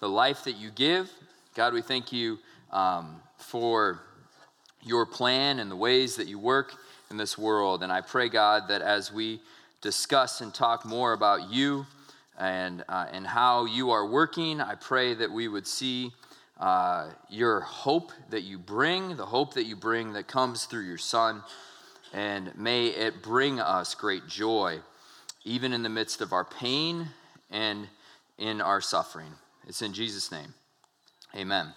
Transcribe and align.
the 0.00 0.08
life 0.08 0.44
that 0.44 0.56
you 0.56 0.70
give 0.70 1.10
God, 1.56 1.72
we 1.72 1.80
thank 1.80 2.12
you 2.12 2.38
um, 2.70 3.16
for 3.38 4.02
your 4.82 5.06
plan 5.06 5.58
and 5.58 5.70
the 5.70 5.76
ways 5.76 6.16
that 6.16 6.28
you 6.28 6.38
work 6.38 6.74
in 7.10 7.16
this 7.16 7.38
world. 7.38 7.82
And 7.82 7.90
I 7.90 8.02
pray, 8.02 8.28
God, 8.28 8.68
that 8.68 8.82
as 8.82 9.10
we 9.10 9.40
discuss 9.80 10.42
and 10.42 10.52
talk 10.52 10.84
more 10.84 11.14
about 11.14 11.50
you 11.50 11.86
and, 12.38 12.84
uh, 12.90 13.06
and 13.10 13.26
how 13.26 13.64
you 13.64 13.90
are 13.90 14.06
working, 14.06 14.60
I 14.60 14.74
pray 14.74 15.14
that 15.14 15.32
we 15.32 15.48
would 15.48 15.66
see 15.66 16.12
uh, 16.60 17.08
your 17.30 17.60
hope 17.60 18.12
that 18.28 18.42
you 18.42 18.58
bring, 18.58 19.16
the 19.16 19.24
hope 19.24 19.54
that 19.54 19.64
you 19.64 19.74
bring 19.74 20.12
that 20.12 20.28
comes 20.28 20.66
through 20.66 20.84
your 20.84 20.98
Son. 20.98 21.42
And 22.12 22.54
may 22.54 22.88
it 22.88 23.22
bring 23.22 23.60
us 23.60 23.94
great 23.94 24.26
joy, 24.28 24.80
even 25.44 25.72
in 25.72 25.82
the 25.82 25.88
midst 25.88 26.20
of 26.20 26.34
our 26.34 26.44
pain 26.44 27.08
and 27.50 27.88
in 28.36 28.60
our 28.60 28.82
suffering. 28.82 29.32
It's 29.68 29.82
in 29.82 29.92
Jesus' 29.92 30.30
name. 30.30 30.54
Amen. 31.34 31.74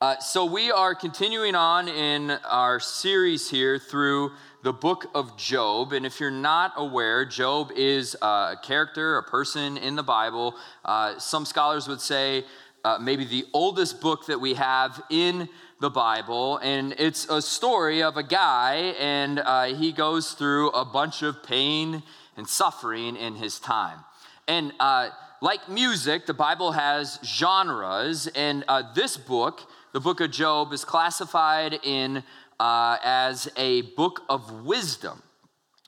Uh, 0.00 0.18
so, 0.18 0.44
we 0.44 0.72
are 0.72 0.92
continuing 0.92 1.54
on 1.54 1.86
in 1.86 2.32
our 2.32 2.80
series 2.80 3.48
here 3.48 3.78
through 3.78 4.32
the 4.64 4.72
book 4.72 5.06
of 5.14 5.36
Job. 5.38 5.92
And 5.92 6.04
if 6.04 6.18
you're 6.18 6.32
not 6.32 6.72
aware, 6.76 7.24
Job 7.24 7.70
is 7.76 8.16
a 8.20 8.56
character, 8.60 9.18
a 9.18 9.22
person 9.22 9.76
in 9.76 9.94
the 9.94 10.02
Bible. 10.02 10.56
Uh, 10.84 11.16
some 11.20 11.46
scholars 11.46 11.86
would 11.86 12.00
say 12.00 12.42
uh, 12.84 12.98
maybe 13.00 13.24
the 13.24 13.46
oldest 13.52 14.00
book 14.00 14.26
that 14.26 14.40
we 14.40 14.54
have 14.54 15.00
in 15.10 15.48
the 15.80 15.90
Bible. 15.90 16.58
And 16.58 16.92
it's 16.98 17.28
a 17.30 17.40
story 17.40 18.02
of 18.02 18.16
a 18.16 18.24
guy, 18.24 18.94
and 18.98 19.38
uh, 19.38 19.66
he 19.66 19.92
goes 19.92 20.32
through 20.32 20.70
a 20.70 20.84
bunch 20.84 21.22
of 21.22 21.40
pain 21.44 22.02
and 22.36 22.48
suffering 22.48 23.14
in 23.14 23.36
his 23.36 23.60
time. 23.60 24.00
And 24.48 24.72
uh, 24.80 25.10
like 25.44 25.68
music, 25.68 26.24
the 26.24 26.32
Bible 26.32 26.72
has 26.72 27.18
genres, 27.22 28.26
and 28.28 28.64
uh, 28.66 28.82
this 28.94 29.18
book, 29.18 29.70
the 29.92 30.00
book 30.00 30.22
of 30.22 30.30
Job, 30.30 30.72
is 30.72 30.86
classified 30.86 31.78
in 31.82 32.24
uh, 32.58 32.96
as 33.04 33.46
a 33.58 33.82
book 33.82 34.22
of 34.30 34.64
wisdom. 34.64 35.22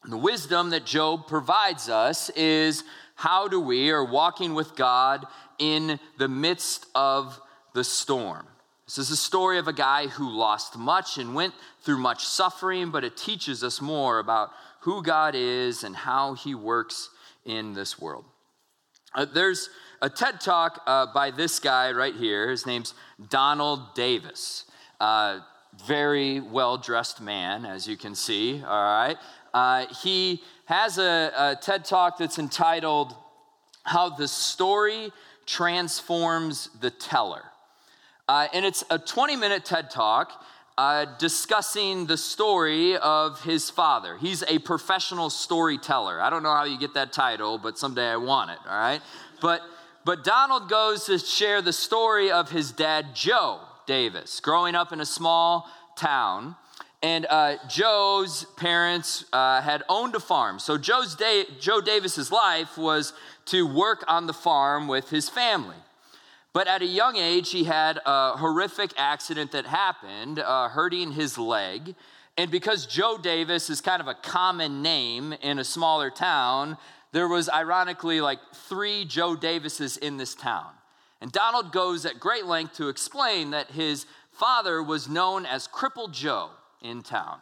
And 0.05 0.13
the 0.13 0.19
wisdom 0.19 0.69
that 0.71 0.85
Job 0.85 1.27
provides 1.27 1.89
us 1.89 2.29
is 2.37 2.85
how 3.15 3.49
do 3.49 3.59
we, 3.59 3.91
are 3.91 4.05
walking 4.05 4.53
with 4.53 4.77
God 4.77 5.25
in 5.59 5.99
the 6.19 6.29
midst 6.29 6.85
of 6.95 7.41
the 7.73 7.83
storm. 7.83 8.47
This 8.85 8.99
is 8.99 9.11
a 9.11 9.17
story 9.17 9.59
of 9.59 9.69
a 9.69 9.73
guy 9.73 10.09
who 10.09 10.29
lost 10.29 10.77
much 10.77 11.17
and 11.17 11.35
went 11.35 11.55
through 11.81 11.97
much 11.97 12.27
suffering, 12.27 12.91
but 12.91 13.05
it 13.05 13.17
teaches 13.17 13.65
us 13.65 13.81
more 13.81 14.19
about 14.19 14.51
who 14.81 15.03
God 15.03 15.35
is 15.35 15.83
and 15.83 15.97
how 15.97 16.35
he 16.35 16.55
works 16.55 17.09
in 17.47 17.73
this 17.73 17.99
world. 17.99 18.27
Uh, 19.17 19.25
there's 19.25 19.71
a 20.03 20.11
TED 20.11 20.43
talk 20.43 20.83
uh, 20.87 21.07
by 21.07 21.31
this 21.31 21.59
guy 21.59 21.91
right 21.91 22.15
here. 22.15 22.51
His 22.51 22.67
name's 22.67 22.93
Donald 23.31 23.95
Davis. 23.95 24.67
Uh, 25.01 25.41
very 25.87 26.41
well 26.41 26.77
dressed 26.77 27.23
man, 27.23 27.65
as 27.65 27.89
you 27.89 27.97
can 27.97 28.15
see, 28.15 28.63
all 28.63 28.83
right? 28.83 29.17
Uh, 29.55 29.87
he 30.03 30.43
has 30.67 30.99
a, 30.99 31.33
a 31.35 31.57
TED 31.57 31.87
talk 31.87 32.19
that's 32.19 32.39
entitled 32.39 33.15
How 33.85 34.11
the 34.11 34.29
Story 34.29 35.11
Transforms 35.47 36.69
the 36.81 36.91
Teller. 36.91 37.43
Uh, 38.29 38.49
and 38.53 38.67
it's 38.67 38.85
a 38.91 38.99
20 38.99 39.37
minute 39.37 39.65
TED 39.65 39.91
talk 39.91 40.45
uh, 40.79 41.07
discussing 41.19 42.07
the 42.07 42.17
story 42.17 42.97
of 42.99 43.43
his 43.43 43.71
father. 43.71 44.19
He's 44.19 44.43
a 44.43 44.59
professional 44.59 45.31
storyteller. 45.31 46.21
I 46.21 46.29
don't 46.29 46.43
know 46.43 46.53
how 46.53 46.65
you 46.65 46.79
get 46.79 46.95
that 46.95 47.13
title, 47.13 47.59
but 47.59 47.79
someday 47.79 48.09
I 48.09 48.17
want 48.17 48.51
it, 48.51 48.59
all 48.69 48.79
right? 48.79 49.01
But, 49.41 49.63
but 50.05 50.23
Donald 50.23 50.69
goes 50.69 51.07
to 51.07 51.19
share 51.19 51.63
the 51.63 51.73
story 51.73 52.31
of 52.31 52.51
his 52.51 52.73
dad, 52.73 53.15
Joe 53.15 53.61
Davis, 53.87 54.41
growing 54.41 54.75
up 54.75 54.93
in 54.93 55.01
a 55.01 55.07
small 55.07 55.67
town. 55.97 56.57
And 57.03 57.27
uh, 57.31 57.57
Joe's 57.69 58.45
parents 58.57 59.25
uh, 59.33 59.63
had 59.63 59.83
owned 59.89 60.15
a 60.15 60.21
farm. 60.21 60.59
So 60.59 60.77
Joe's 60.77 61.15
day, 61.15 61.45
Joe 61.59 61.81
Davis's 61.81 62.31
life 62.31 62.77
was 62.77 63.15
to 63.47 63.67
work 63.67 64.05
on 64.09 64.27
the 64.27 64.33
farm 64.33 64.89
with 64.89 65.09
his 65.09 65.29
family. 65.29 65.77
But 66.57 66.69
at 66.69 66.81
a 66.81 66.87
young 66.87 67.17
age, 67.17 67.51
he 67.51 67.65
had 67.65 68.01
a 68.07 68.39
horrific 68.39 68.95
accident 68.97 69.53
that 69.53 69.67
happened, 69.67 70.39
uh, 70.39 70.71
hurting 70.71 71.13
his 71.13 71.37
leg. 71.37 71.95
And 72.39 72.51
because 72.51 72.87
Joe 72.87 73.19
Davis 73.19 73.69
is 73.69 73.83
kind 73.83 74.01
of 74.01 74.09
a 74.09 74.15
common 74.15 74.81
name 74.81 75.35
in 75.43 75.59
a 75.59 75.65
smaller 75.65 76.09
town, 76.09 76.79
there 77.13 77.29
was 77.29 77.51
ironically 77.51 78.23
like 78.23 78.39
three 78.55 79.05
Joe 79.05 79.37
Davises 79.37 79.99
in 79.99 80.17
this 80.17 80.35
town. 80.35 80.71
And 81.21 81.31
Donald 81.31 81.73
goes 81.73 82.07
at 82.07 82.19
great 82.19 82.47
length 82.47 82.77
to 82.77 82.89
explain 82.89 83.51
that 83.51 83.73
his 83.73 84.07
father 84.33 84.83
was 84.83 85.11
known 85.11 85.45
as 85.45 85.67
Crippled 85.67 86.15
Joe 86.15 86.49
in 86.81 87.03
town. 87.03 87.37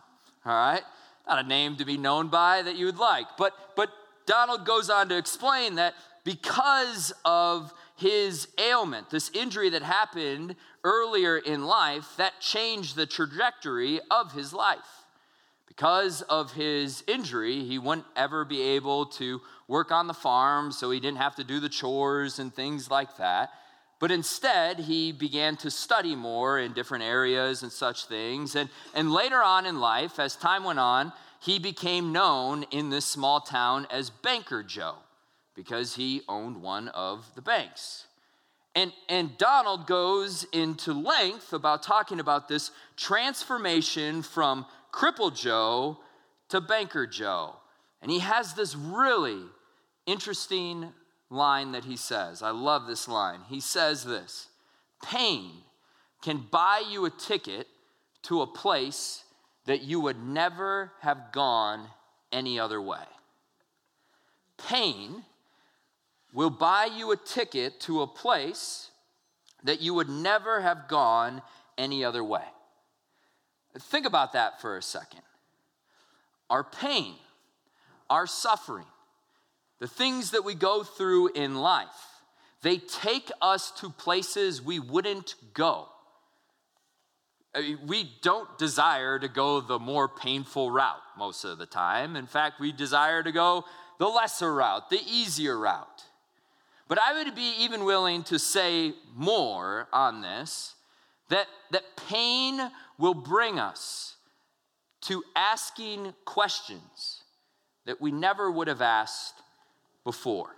All 0.44 0.52
right? 0.52 0.82
Not 1.28 1.44
a 1.44 1.46
name 1.46 1.76
to 1.76 1.84
be 1.84 1.96
known 1.96 2.26
by 2.26 2.62
that 2.62 2.74
you 2.74 2.86
would 2.86 2.98
like. 2.98 3.26
But, 3.38 3.52
but 3.76 3.90
Donald 4.26 4.66
goes 4.66 4.90
on 4.90 5.08
to 5.10 5.16
explain 5.16 5.76
that 5.76 5.94
because 6.24 7.12
of 7.24 7.72
his 7.96 8.48
ailment, 8.58 9.10
this 9.10 9.30
injury 9.32 9.70
that 9.70 9.82
happened 9.82 10.56
earlier 10.82 11.38
in 11.38 11.64
life, 11.64 12.16
that 12.16 12.40
changed 12.40 12.96
the 12.96 13.06
trajectory 13.06 14.00
of 14.10 14.32
his 14.32 14.52
life. 14.52 15.04
Because 15.66 16.22
of 16.22 16.52
his 16.52 17.02
injury, 17.06 17.64
he 17.64 17.78
wouldn't 17.78 18.06
ever 18.16 18.44
be 18.44 18.60
able 18.60 19.06
to 19.06 19.40
work 19.66 19.90
on 19.90 20.06
the 20.06 20.14
farm, 20.14 20.70
so 20.72 20.90
he 20.90 21.00
didn't 21.00 21.18
have 21.18 21.36
to 21.36 21.44
do 21.44 21.58
the 21.60 21.68
chores 21.68 22.38
and 22.38 22.54
things 22.54 22.90
like 22.90 23.16
that. 23.16 23.50
But 24.00 24.10
instead, 24.10 24.80
he 24.80 25.12
began 25.12 25.56
to 25.58 25.70
study 25.70 26.14
more 26.14 26.58
in 26.58 26.74
different 26.74 27.04
areas 27.04 27.62
and 27.62 27.72
such 27.72 28.06
things. 28.06 28.54
And, 28.54 28.68
and 28.94 29.12
later 29.12 29.42
on 29.42 29.66
in 29.66 29.80
life, 29.80 30.18
as 30.18 30.36
time 30.36 30.64
went 30.64 30.78
on, 30.78 31.12
he 31.40 31.58
became 31.58 32.12
known 32.12 32.64
in 32.70 32.90
this 32.90 33.06
small 33.06 33.40
town 33.40 33.86
as 33.90 34.10
Banker 34.10 34.62
Joe 34.62 34.96
because 35.54 35.94
he 35.94 36.22
owned 36.28 36.62
one 36.62 36.88
of 36.88 37.34
the 37.34 37.42
banks. 37.42 38.06
And, 38.74 38.92
and 39.08 39.38
Donald 39.38 39.86
goes 39.86 40.44
into 40.52 40.92
length 40.92 41.52
about 41.52 41.82
talking 41.82 42.18
about 42.18 42.48
this 42.48 42.72
transformation 42.96 44.22
from 44.22 44.66
crippled 44.90 45.36
Joe 45.36 45.98
to 46.48 46.60
banker 46.60 47.06
Joe. 47.06 47.56
And 48.02 48.10
he 48.10 48.18
has 48.18 48.54
this 48.54 48.74
really 48.74 49.42
interesting 50.06 50.92
line 51.30 51.72
that 51.72 51.84
he 51.84 51.96
says. 51.96 52.42
I 52.42 52.50
love 52.50 52.86
this 52.86 53.08
line. 53.08 53.40
He 53.48 53.60
says 53.60 54.04
this 54.04 54.48
Pain 55.02 55.52
can 56.22 56.44
buy 56.50 56.82
you 56.90 57.04
a 57.04 57.10
ticket 57.10 57.66
to 58.22 58.42
a 58.42 58.46
place 58.46 59.24
that 59.66 59.82
you 59.82 60.00
would 60.00 60.22
never 60.22 60.92
have 61.00 61.32
gone 61.32 61.86
any 62.32 62.58
other 62.58 62.80
way. 62.80 63.04
Pain 64.68 65.24
will 66.34 66.50
buy 66.50 66.86
you 66.94 67.12
a 67.12 67.16
ticket 67.16 67.80
to 67.80 68.02
a 68.02 68.06
place 68.06 68.90
that 69.62 69.80
you 69.80 69.94
would 69.94 70.08
never 70.08 70.60
have 70.60 70.88
gone 70.88 71.40
any 71.78 72.04
other 72.04 72.22
way. 72.22 72.44
Think 73.78 74.04
about 74.04 74.32
that 74.34 74.60
for 74.60 74.76
a 74.76 74.82
second. 74.82 75.22
Our 76.50 76.64
pain, 76.64 77.14
our 78.10 78.26
suffering, 78.26 78.86
the 79.80 79.88
things 79.88 80.32
that 80.32 80.44
we 80.44 80.54
go 80.54 80.82
through 80.82 81.30
in 81.34 81.54
life, 81.54 81.88
they 82.62 82.78
take 82.78 83.30
us 83.40 83.70
to 83.80 83.90
places 83.90 84.60
we 84.60 84.78
wouldn't 84.78 85.34
go. 85.54 85.88
Uh, 87.54 87.62
we 87.86 88.10
don't 88.22 88.58
desire 88.58 89.18
to 89.18 89.28
go 89.28 89.60
the 89.60 89.78
more 89.78 90.08
painful 90.08 90.70
route 90.70 91.02
most 91.16 91.44
of 91.44 91.58
the 91.58 91.66
time. 91.66 92.16
In 92.16 92.26
fact, 92.26 92.58
we 92.58 92.72
desire 92.72 93.22
to 93.22 93.30
go 93.30 93.64
the 93.98 94.06
lesser 94.08 94.52
route, 94.52 94.90
the 94.90 95.00
easier 95.06 95.58
route. 95.58 96.04
But 96.88 96.98
I 96.98 97.12
would 97.14 97.34
be 97.34 97.54
even 97.60 97.84
willing 97.84 98.22
to 98.24 98.38
say 98.38 98.92
more 99.14 99.88
on 99.92 100.20
this 100.20 100.74
that, 101.30 101.46
that 101.70 101.84
pain 102.08 102.60
will 102.98 103.14
bring 103.14 103.58
us 103.58 104.16
to 105.02 105.22
asking 105.34 106.14
questions 106.24 107.22
that 107.86 108.00
we 108.00 108.12
never 108.12 108.50
would 108.50 108.68
have 108.68 108.82
asked 108.82 109.42
before. 110.04 110.56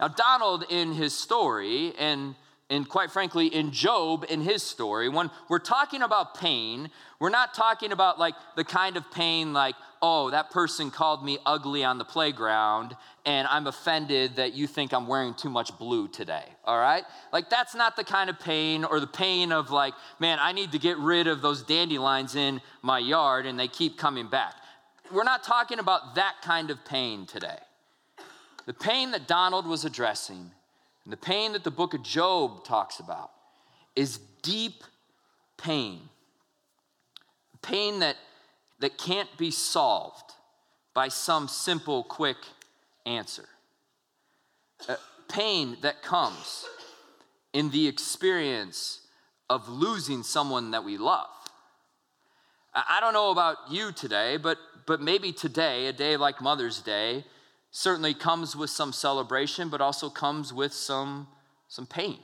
Now, 0.00 0.08
Donald, 0.08 0.64
in 0.70 0.92
his 0.92 1.14
story, 1.14 1.92
and 1.98 2.34
and 2.70 2.86
quite 2.86 3.10
frankly, 3.10 3.46
in 3.46 3.70
Job, 3.70 4.26
in 4.28 4.42
his 4.42 4.62
story, 4.62 5.08
when 5.08 5.30
we're 5.48 5.58
talking 5.58 6.02
about 6.02 6.38
pain, 6.38 6.90
we're 7.18 7.30
not 7.30 7.54
talking 7.54 7.92
about 7.92 8.18
like 8.18 8.34
the 8.56 8.64
kind 8.64 8.96
of 8.98 9.10
pain 9.10 9.54
like, 9.54 9.74
oh, 10.02 10.30
that 10.30 10.50
person 10.50 10.90
called 10.90 11.24
me 11.24 11.38
ugly 11.44 11.84
on 11.84 11.98
the 11.98 12.04
playground 12.04 12.96
and 13.24 13.46
I'm 13.48 13.66
offended 13.66 14.36
that 14.36 14.54
you 14.54 14.66
think 14.66 14.92
I'm 14.92 15.06
wearing 15.06 15.34
too 15.34 15.50
much 15.50 15.76
blue 15.78 16.08
today, 16.08 16.44
all 16.64 16.78
right? 16.78 17.04
Like, 17.32 17.50
that's 17.50 17.74
not 17.74 17.96
the 17.96 18.04
kind 18.04 18.30
of 18.30 18.38
pain 18.40 18.84
or 18.84 19.00
the 19.00 19.06
pain 19.06 19.52
of 19.52 19.70
like, 19.70 19.94
man, 20.18 20.38
I 20.40 20.52
need 20.52 20.72
to 20.72 20.78
get 20.78 20.96
rid 20.98 21.26
of 21.26 21.42
those 21.42 21.62
dandelions 21.62 22.36
in 22.36 22.60
my 22.82 22.98
yard 22.98 23.46
and 23.46 23.58
they 23.58 23.68
keep 23.68 23.98
coming 23.98 24.28
back. 24.28 24.54
We're 25.12 25.24
not 25.24 25.42
talking 25.42 25.78
about 25.78 26.14
that 26.14 26.36
kind 26.42 26.70
of 26.70 26.84
pain 26.84 27.26
today. 27.26 27.58
The 28.66 28.74
pain 28.74 29.12
that 29.12 29.26
Donald 29.26 29.66
was 29.66 29.84
addressing 29.84 30.50
and 31.04 31.12
the 31.12 31.16
pain 31.16 31.52
that 31.52 31.64
the 31.64 31.70
book 31.70 31.94
of 31.94 32.02
Job 32.02 32.64
talks 32.64 33.00
about 33.00 33.30
is 33.96 34.18
deep 34.42 34.84
pain. 35.56 36.00
Pain 37.62 38.00
that, 38.00 38.16
that 38.80 38.98
can't 38.98 39.28
be 39.36 39.50
solved 39.50 40.32
by 40.94 41.08
some 41.08 41.48
simple, 41.48 42.02
quick 42.04 42.36
answer. 43.06 43.48
Uh, 44.88 44.96
pain 45.28 45.76
that 45.82 46.02
comes 46.02 46.66
in 47.52 47.70
the 47.70 47.86
experience 47.86 49.00
of 49.50 49.68
losing 49.68 50.22
someone 50.22 50.70
that 50.72 50.84
we 50.84 50.98
love. 50.98 51.28
I 52.74 52.98
don't 53.00 53.14
know 53.14 53.30
about 53.30 53.56
you 53.70 53.92
today, 53.92 54.36
but, 54.36 54.58
but 54.86 55.00
maybe 55.00 55.32
today, 55.32 55.86
a 55.86 55.92
day 55.92 56.16
like 56.16 56.40
Mother's 56.40 56.80
Day, 56.80 57.24
certainly 57.70 58.14
comes 58.14 58.54
with 58.54 58.70
some 58.70 58.92
celebration, 58.92 59.68
but 59.68 59.80
also 59.80 60.10
comes 60.10 60.52
with 60.52 60.72
some, 60.72 61.28
some 61.66 61.86
pain. 61.86 62.18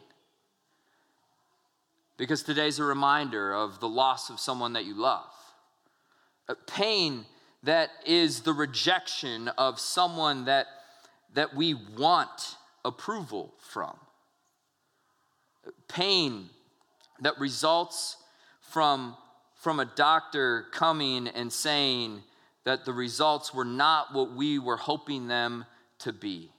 Because 2.17 2.43
today's 2.43 2.79
a 2.79 2.85
reminder 2.85 3.53
of 3.53 3.81
the 3.81 3.89
loss 3.89 4.31
of 4.31 4.39
someone 4.39 4.75
that 4.75 4.85
you 4.85 4.95
love. 4.95 5.27
Pain 6.67 7.27
that 7.63 7.91
is 8.05 8.41
the 8.41 8.53
rejection 8.53 9.49
of 9.49 9.81
someone 9.81 10.45
that, 10.45 10.67
that 11.33 11.55
we 11.55 11.75
want 11.75 12.57
approval 12.85 13.55
from. 13.59 13.97
Pain 15.89 16.51
that 17.21 17.39
results 17.39 18.19
from, 18.61 19.17
from 19.55 19.81
a 19.81 19.87
doctor 19.87 20.67
coming 20.73 21.29
and 21.29 21.51
saying, 21.51 22.23
that 22.65 22.85
the 22.85 22.93
results 22.93 23.55
were 23.55 23.65
not 23.65 24.13
what 24.13 24.33
we 24.33 24.59
were 24.59 24.77
hoping 24.77 25.29
them 25.29 25.67
to 25.99 26.13
be. 26.13 26.51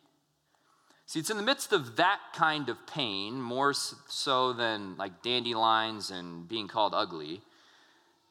See, 1.07 1.19
it's 1.19 1.29
in 1.29 1.38
the 1.38 1.43
midst 1.43 1.73
of 1.73 1.97
that 1.97 2.19
kind 2.33 2.69
of 2.69 2.77
pain, 2.88 3.41
more 3.41 3.73
so 3.73 4.53
than 4.53 4.97
like 4.97 5.21
dandelions 5.21 6.09
and 6.09 6.47
being 6.47 6.67
called 6.67 6.93
ugly, 6.95 7.41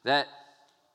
that, 0.03 0.27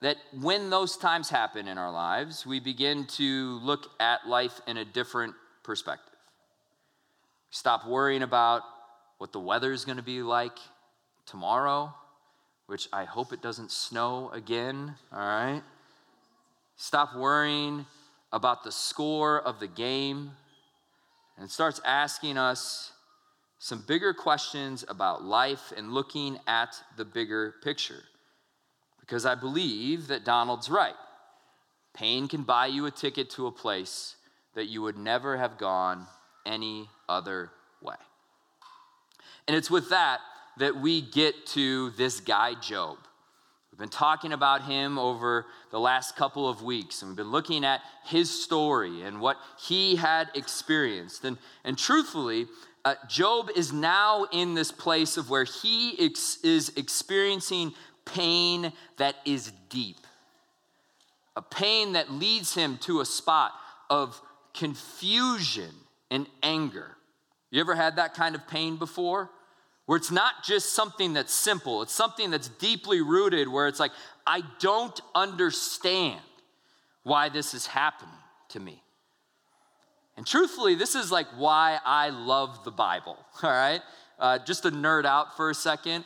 that 0.01 0.17
when 0.41 0.71
those 0.71 0.97
times 0.97 1.29
happen 1.29 1.69
in 1.69 1.77
our 1.77 1.91
lives, 1.91 2.47
we 2.47 2.59
begin 2.59 3.07
to 3.07 3.59
look 3.63 3.87
at 4.01 4.27
life 4.27 4.61
in 4.67 4.79
a 4.79 4.85
different 4.85 5.35
perspective. 5.63 6.15
Stop 7.51 7.87
worrying 7.87 8.23
about 8.23 8.63
what 9.19 9.33
the 9.33 9.41
weather 9.41 9.73
is 9.73 9.85
going 9.85 9.99
to 9.99 10.03
be 10.03 10.23
like 10.23 10.59
tomorrow, 11.27 11.93
which 12.67 12.89
I 12.93 13.05
hope 13.05 13.33
it 13.33 13.43
doesn't 13.43 13.71
snow 13.71 14.31
again, 14.33 14.95
all 15.13 15.19
right? 15.19 15.63
Stop 16.77 17.15
worrying 17.15 17.85
about 18.33 18.65
the 18.65 18.73
score 18.73 19.43
of 19.43 19.61
the 19.61 19.67
game 19.67 20.31
and 21.37 21.51
starts 21.51 21.81
asking 21.85 22.39
us 22.39 22.93
some 23.59 23.85
bigger 23.87 24.15
questions 24.15 24.85
about 24.89 25.23
life 25.23 25.73
and 25.77 25.93
looking 25.93 26.39
at 26.47 26.83
the 26.97 27.05
bigger 27.05 27.57
picture. 27.63 28.03
Because 29.11 29.27
I 29.27 29.35
believe 29.35 30.07
that 30.07 30.25
Donald's 30.25 30.71
right. 30.71 30.95
Pain 31.95 32.29
can 32.29 32.45
buy 32.45 32.69
you 32.69 32.87
a 32.87 32.93
ticket 32.93 33.29
to 33.31 33.49
a 33.49 33.51
place 33.51 34.15
that 34.55 34.67
you 34.67 34.83
would 34.83 34.97
never 34.97 35.37
have 35.37 35.59
gone 35.59 36.07
any 36.47 36.89
other 37.09 37.51
way. 37.83 37.97
And 39.49 39.57
it's 39.57 39.69
with 39.69 39.91
that 39.91 40.21
that 40.59 40.77
we 40.77 41.01
get 41.01 41.45
to 41.47 41.91
this 41.91 42.21
guy, 42.21 42.55
Job 42.55 42.99
We've 43.73 43.79
been 43.79 43.89
talking 43.89 44.33
about 44.33 44.63
him 44.63 44.99
over 44.99 45.47
the 45.71 45.81
last 45.81 46.15
couple 46.15 46.49
of 46.49 46.63
weeks, 46.63 47.03
and 47.03 47.11
we've 47.11 47.17
been 47.17 47.31
looking 47.31 47.65
at 47.65 47.81
his 48.05 48.31
story 48.31 49.03
and 49.03 49.21
what 49.21 49.39
he 49.59 49.97
had 49.97 50.29
experienced. 50.35 51.25
And, 51.25 51.39
and 51.65 51.79
truthfully, 51.79 52.47
uh, 52.85 52.97
Job 53.09 53.49
is 53.57 53.73
now 53.73 54.27
in 54.33 54.55
this 54.55 54.71
place 54.73 55.17
of 55.17 55.31
where 55.31 55.45
he 55.45 55.97
ex- 55.99 56.39
is 56.43 56.73
experiencing 56.77 57.73
pain 58.15 58.73
that 58.99 59.17
is 59.25 59.53
deep, 59.69 59.99
a 61.37 61.43
pain 61.43 61.93
that 61.95 62.11
leads 62.11 62.55
him 62.55 62.79
to 62.79 63.01
a 63.01 63.05
spot 63.05 63.53
of 63.89 64.21
confusion 64.55 65.71
and 66.11 66.27
anger. 66.43 66.97
You 67.51 67.61
ever 67.61 67.75
had 67.75 67.97
that 67.97 68.15
kind 68.15 68.35
of 68.35 68.47
pain 68.47 68.77
before? 68.77 69.31
where 69.91 69.97
it's 69.97 70.13
not 70.13 70.45
just 70.45 70.71
something 70.73 71.15
that's 71.15 71.35
simple, 71.35 71.83
it's 71.83 71.93
something 71.93 72.31
that's 72.31 72.47
deeply 72.47 73.01
rooted, 73.01 73.49
where 73.49 73.67
it's 73.67 73.81
like, 73.81 73.91
I 74.25 74.45
don't 74.61 75.01
understand 75.17 76.21
why 77.03 77.29
this 77.29 77.55
is 77.55 77.67
happening 77.67 78.15
to 78.51 78.61
me. 78.61 78.85
And 80.17 80.25
truthfully, 80.25 80.77
this 80.77 80.95
is 80.95 81.11
like 81.11 81.27
why 81.37 81.81
I 81.85 82.11
love 82.11 82.63
the 82.63 82.71
Bible, 82.71 83.19
all 83.43 83.51
right? 83.51 83.81
Uh, 84.17 84.39
just 84.39 84.63
to 84.63 84.71
nerd 84.71 85.07
out 85.07 85.37
for 85.37 85.51
a 85.51 85.55
second. 85.57 86.05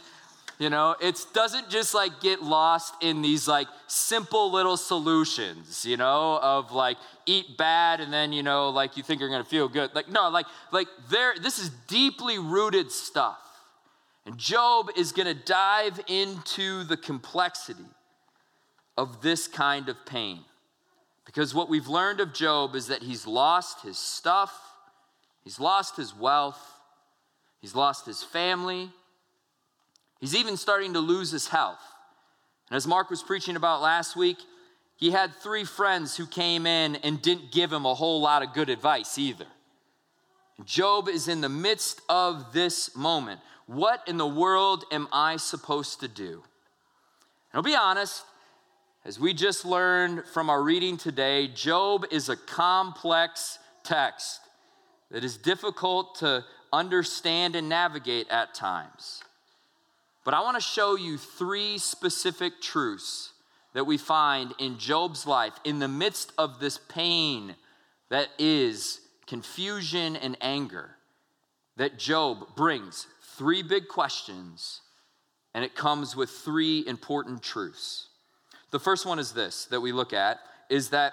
You 0.59 0.71
know, 0.71 0.95
it 1.01 1.27
doesn't 1.33 1.69
just 1.69 1.95
like 1.95 2.21
get 2.21 2.43
lost 2.43 2.95
in 3.01 3.23
these 3.23 3.49
like 3.49 3.67
simple 3.89 4.53
little 4.53 4.77
solutions, 4.77 5.85
you 5.85 5.97
know, 5.97 6.39
of 6.41 6.73
like 6.73 6.97
eat 7.27 7.59
bad 7.59 8.01
and 8.01 8.13
then, 8.13 8.33
you 8.33 8.43
know, 8.43 8.71
like 8.71 8.97
you 8.97 9.03
think 9.03 9.21
you're 9.21 9.31
gonna 9.31 9.45
feel 9.45 9.69
good. 9.69 9.95
Like, 9.95 10.09
no, 10.09 10.29
like, 10.29 10.47
like 10.71 10.87
there, 11.11 11.35
this 11.41 11.59
is 11.59 11.71
deeply 11.89 12.39
rooted 12.39 12.93
stuff. 12.93 13.39
And 14.27 14.39
Job 14.39 14.91
is 14.97 15.13
to 15.13 15.35
dive 15.35 16.01
into 16.07 16.85
the 16.85 16.97
complexity 16.97 17.85
of 18.97 19.23
this 19.23 19.49
kind 19.49 19.89
of 19.89 20.07
pain. 20.07 20.41
Because 21.27 21.55
what 21.55 21.69
we've 21.69 21.89
learned 21.89 22.21
of 22.21 22.33
Job 22.33 22.75
is 22.75 22.87
that 22.89 23.03
he's 23.03 23.27
lost 23.27 23.83
his 23.83 23.99
stuff, 23.99 24.53
he's 25.43 25.59
lost 25.59 25.97
his 25.97 26.15
wealth, 26.15 26.61
he's 27.61 27.75
lost 27.75 28.07
his 28.07 28.23
family, 28.23 28.91
he's 30.25 30.35
even 30.35 30.57
starting 30.57 30.95
to 30.95 31.01
lose 31.01 31.31
his 31.31 31.49
health. 31.49 31.83
And 32.71 32.77
as 32.79 32.87
Mark 32.87 33.11
was 33.11 33.23
preaching 33.23 33.57
about 33.57 33.83
last 33.83 34.17
week, 34.17 34.39
he 34.97 35.11
had 35.11 35.35
three 35.35 35.65
friends 35.65 36.17
who 36.17 36.27
came 36.27 36.67
in 36.67 36.97
and 36.97 37.21
didn't 37.21 37.53
give 37.53 37.71
him 37.71 37.85
a 37.85 37.93
whole 37.93 38.23
lot 38.23 38.43
of 38.43 38.55
good 38.55 38.71
advice 38.71 39.19
either. 39.19 39.45
Job 40.65 41.09
is 41.09 41.29
in 41.29 41.43
the 41.43 41.49
midst 41.51 42.01
of 42.09 42.55
this 42.55 42.97
moment 42.97 43.41
what 43.67 44.01
in 44.07 44.17
the 44.17 44.27
world 44.27 44.85
am 44.91 45.09
I 45.13 45.37
supposed 45.37 46.01
to 46.01 46.09
do? 46.09 46.33
And 46.33 46.43
I'll 47.53 47.63
be 47.63 47.75
honest, 47.75 48.25
as 49.05 49.21
we 49.21 49.35
just 49.35 49.67
learned 49.67 50.25
from 50.33 50.49
our 50.49 50.63
reading 50.63 50.97
today, 50.97 51.49
Job 51.49 52.07
is 52.11 52.31
a 52.31 52.37
complex 52.37 53.59
text 53.83 54.41
that 55.11 55.23
is 55.23 55.37
difficult 55.37 56.15
to 56.21 56.45
understand 56.73 57.57
and 57.57 57.69
navigate 57.69 58.29
at 58.31 58.55
times. 58.55 59.23
But 60.25 60.35
I 60.35 60.41
want 60.41 60.57
to 60.57 60.63
show 60.63 60.97
you 60.97 61.19
three 61.19 61.79
specific 61.79 62.61
truths 62.63 63.33
that 63.75 63.85
we 63.85 63.99
find 63.99 64.55
in 64.59 64.79
Job's 64.79 65.27
life 65.27 65.53
in 65.65 65.79
the 65.79 65.89
midst 65.89 66.33
of 66.39 66.61
this 66.61 66.79
pain 66.89 67.55
that 68.09 68.29
is 68.39 69.01
confusion 69.27 70.17
and 70.17 70.37
anger 70.41 70.97
that 71.77 71.99
Job 71.99 72.55
brings 72.57 73.07
three 73.37 73.63
big 73.63 73.89
questions, 73.89 74.81
and 75.55 75.65
it 75.65 75.75
comes 75.75 76.15
with 76.15 76.31
three 76.31 76.85
important 76.87 77.43
truths. 77.43 78.09
The 78.71 78.79
first 78.79 79.07
one 79.07 79.19
is 79.19 79.33
this 79.33 79.67
that 79.67 79.81
we 79.81 79.93
look 79.93 80.13
at 80.13 80.39
is 80.71 80.91
that 80.91 81.13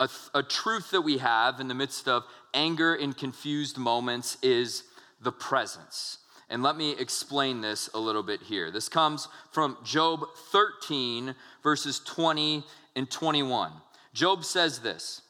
a, 0.00 0.08
a 0.34 0.42
truth 0.42 0.92
that 0.92 1.02
we 1.02 1.18
have 1.18 1.60
in 1.60 1.68
the 1.68 1.74
midst 1.74 2.08
of 2.08 2.24
anger 2.54 2.94
and 2.94 3.16
confused 3.16 3.76
moments 3.76 4.38
is 4.42 4.84
the 5.20 5.32
presence. 5.32 6.18
And 6.50 6.62
let 6.62 6.76
me 6.76 6.92
explain 6.98 7.60
this 7.60 7.90
a 7.92 7.98
little 7.98 8.22
bit 8.22 8.42
here. 8.42 8.70
This 8.70 8.88
comes 8.88 9.28
from 9.50 9.76
Job 9.84 10.24
13, 10.50 11.34
verses 11.62 12.00
20 12.00 12.64
and 12.96 13.10
21. 13.10 13.72
Job 14.14 14.44
says 14.44 14.78
this 14.78 15.22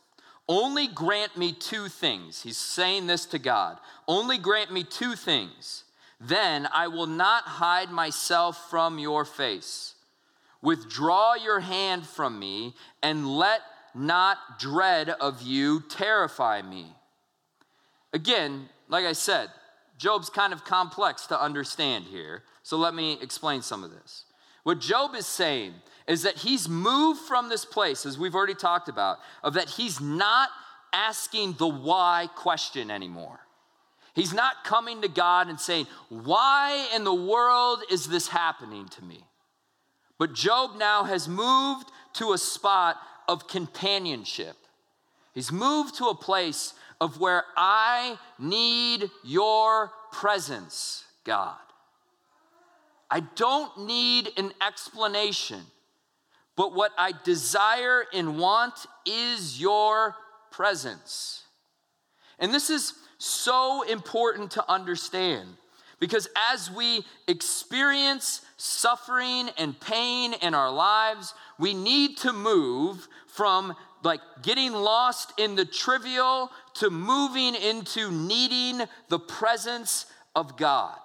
only 0.48 0.86
grant 0.88 1.36
me 1.36 1.52
two 1.52 1.88
things. 1.88 2.42
He's 2.42 2.56
saying 2.56 3.06
this 3.06 3.26
to 3.26 3.38
God. 3.38 3.78
Only 4.06 4.38
grant 4.38 4.72
me 4.72 4.82
two 4.82 5.14
things. 5.14 5.84
Then 6.20 6.66
I 6.72 6.88
will 6.88 7.06
not 7.06 7.44
hide 7.44 7.90
myself 7.90 8.70
from 8.70 8.98
your 8.98 9.24
face. 9.24 9.94
Withdraw 10.62 11.34
your 11.34 11.60
hand 11.60 12.04
from 12.06 12.38
me, 12.38 12.74
and 13.02 13.28
let 13.28 13.60
not 13.94 14.58
dread 14.58 15.10
of 15.10 15.42
you 15.42 15.80
terrify 15.88 16.62
me. 16.62 16.94
again, 18.12 18.68
like 18.88 19.04
I 19.04 19.12
said, 19.12 19.50
Job's 19.98 20.30
kind 20.30 20.52
of 20.52 20.64
complex 20.64 21.26
to 21.26 21.40
understand 21.40 22.04
here. 22.04 22.44
So 22.62 22.78
let 22.78 22.94
me 22.94 23.18
explain 23.20 23.62
some 23.62 23.84
of 23.84 23.90
this. 23.90 24.24
What 24.62 24.80
Job 24.80 25.14
is 25.14 25.26
saying 25.26 25.74
is 26.06 26.22
that 26.22 26.36
he's 26.36 26.68
moved 26.68 27.20
from 27.20 27.48
this 27.48 27.64
place, 27.64 28.06
as 28.06 28.18
we've 28.18 28.34
already 28.34 28.54
talked 28.54 28.88
about, 28.88 29.18
of 29.42 29.54
that 29.54 29.68
he's 29.68 30.00
not 30.00 30.48
asking 30.92 31.54
the 31.54 31.68
why 31.68 32.28
question 32.34 32.90
anymore. 32.90 33.40
He's 34.14 34.32
not 34.32 34.64
coming 34.64 35.02
to 35.02 35.08
God 35.08 35.48
and 35.48 35.60
saying, 35.60 35.86
Why 36.08 36.88
in 36.94 37.04
the 37.04 37.14
world 37.14 37.82
is 37.90 38.06
this 38.06 38.28
happening 38.28 38.88
to 38.88 39.04
me? 39.04 39.24
But 40.18 40.34
Job 40.34 40.76
now 40.76 41.04
has 41.04 41.28
moved 41.28 41.90
to 42.14 42.32
a 42.32 42.38
spot 42.38 42.96
of 43.28 43.46
companionship. 43.46 44.56
He's 45.34 45.52
moved 45.52 45.96
to 45.98 46.06
a 46.06 46.16
place 46.16 46.74
of 47.00 47.20
where 47.20 47.44
I 47.56 48.18
need 48.38 49.10
your 49.24 49.92
presence, 50.12 51.04
God. 51.24 51.56
I 53.10 53.20
don't 53.20 53.86
need 53.86 54.30
an 54.36 54.52
explanation, 54.66 55.60
but 56.56 56.74
what 56.74 56.92
I 56.98 57.12
desire 57.24 58.04
and 58.12 58.38
want 58.38 58.86
is 59.06 59.60
your 59.60 60.16
presence. 60.50 61.44
And 62.38 62.52
this 62.52 62.70
is 62.70 62.94
so 63.18 63.82
important 63.82 64.52
to 64.52 64.70
understand 64.70 65.48
because 66.00 66.28
as 66.52 66.70
we 66.70 67.04
experience 67.26 68.42
suffering 68.56 69.50
and 69.56 69.78
pain 69.80 70.34
in 70.34 70.54
our 70.54 70.70
lives, 70.70 71.34
we 71.58 71.74
need 71.74 72.18
to 72.18 72.32
move 72.32 73.08
from 73.26 73.74
like 74.04 74.20
getting 74.42 74.72
lost 74.72 75.32
in 75.38 75.56
the 75.56 75.64
trivial 75.64 76.50
to 76.80 76.90
moving 76.90 77.54
into 77.54 78.10
needing 78.10 78.86
the 79.08 79.18
presence 79.18 80.06
of 80.34 80.56
God, 80.56 80.98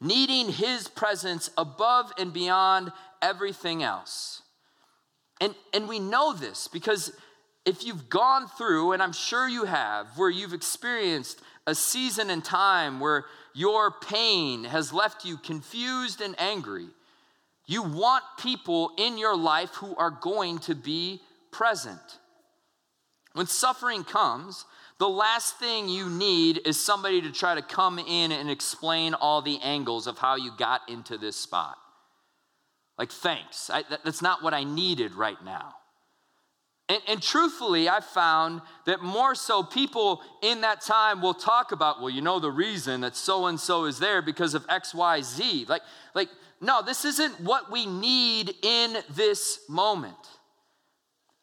needing 0.00 0.52
His 0.52 0.88
presence 0.88 1.50
above 1.56 2.12
and 2.18 2.32
beyond 2.32 2.92
everything 3.22 3.82
else. 3.82 4.42
And, 5.40 5.54
and 5.72 5.88
we 5.88 5.98
know 5.98 6.32
this 6.32 6.68
because 6.68 7.12
if 7.64 7.84
you've 7.84 8.08
gone 8.08 8.48
through, 8.48 8.92
and 8.92 9.02
I'm 9.02 9.12
sure 9.12 9.48
you 9.48 9.64
have, 9.64 10.06
where 10.16 10.30
you've 10.30 10.54
experienced 10.54 11.40
a 11.66 11.74
season 11.74 12.30
in 12.30 12.40
time 12.40 12.98
where 12.98 13.26
your 13.54 13.90
pain 13.90 14.64
has 14.64 14.92
left 14.92 15.24
you 15.24 15.36
confused 15.36 16.20
and 16.20 16.34
angry, 16.38 16.86
you 17.66 17.82
want 17.82 18.24
people 18.38 18.92
in 18.96 19.18
your 19.18 19.36
life 19.36 19.74
who 19.74 19.94
are 19.96 20.10
going 20.10 20.58
to 20.60 20.74
be 20.74 21.20
present. 21.50 22.17
When 23.38 23.46
suffering 23.46 24.02
comes, 24.02 24.64
the 24.98 25.08
last 25.08 25.60
thing 25.60 25.88
you 25.88 26.10
need 26.10 26.60
is 26.66 26.76
somebody 26.76 27.22
to 27.22 27.30
try 27.30 27.54
to 27.54 27.62
come 27.62 28.00
in 28.00 28.32
and 28.32 28.50
explain 28.50 29.14
all 29.14 29.42
the 29.42 29.60
angles 29.62 30.08
of 30.08 30.18
how 30.18 30.34
you 30.34 30.50
got 30.58 30.80
into 30.88 31.16
this 31.16 31.36
spot. 31.36 31.76
Like, 32.98 33.12
thanks. 33.12 33.70
I, 33.70 33.84
that, 33.90 34.00
that's 34.04 34.22
not 34.22 34.42
what 34.42 34.54
I 34.54 34.64
needed 34.64 35.14
right 35.14 35.36
now. 35.44 35.76
And, 36.88 37.00
and, 37.06 37.22
truthfully, 37.22 37.88
I 37.88 38.00
found 38.00 38.60
that 38.86 39.02
more 39.04 39.36
so 39.36 39.62
people 39.62 40.20
in 40.42 40.62
that 40.62 40.80
time 40.80 41.22
will 41.22 41.32
talk 41.32 41.70
about, 41.70 42.00
well, 42.00 42.10
you 42.10 42.22
know, 42.22 42.40
the 42.40 42.50
reason 42.50 43.02
that 43.02 43.14
so 43.14 43.46
and 43.46 43.60
so 43.60 43.84
is 43.84 44.00
there 44.00 44.20
because 44.20 44.54
of 44.54 44.66
X, 44.68 44.92
Y, 44.92 45.22
Z. 45.22 45.66
Like, 45.68 45.82
like, 46.12 46.28
no, 46.60 46.82
this 46.82 47.04
isn't 47.04 47.38
what 47.38 47.70
we 47.70 47.86
need 47.86 48.52
in 48.64 48.96
this 49.14 49.60
moment. 49.68 50.37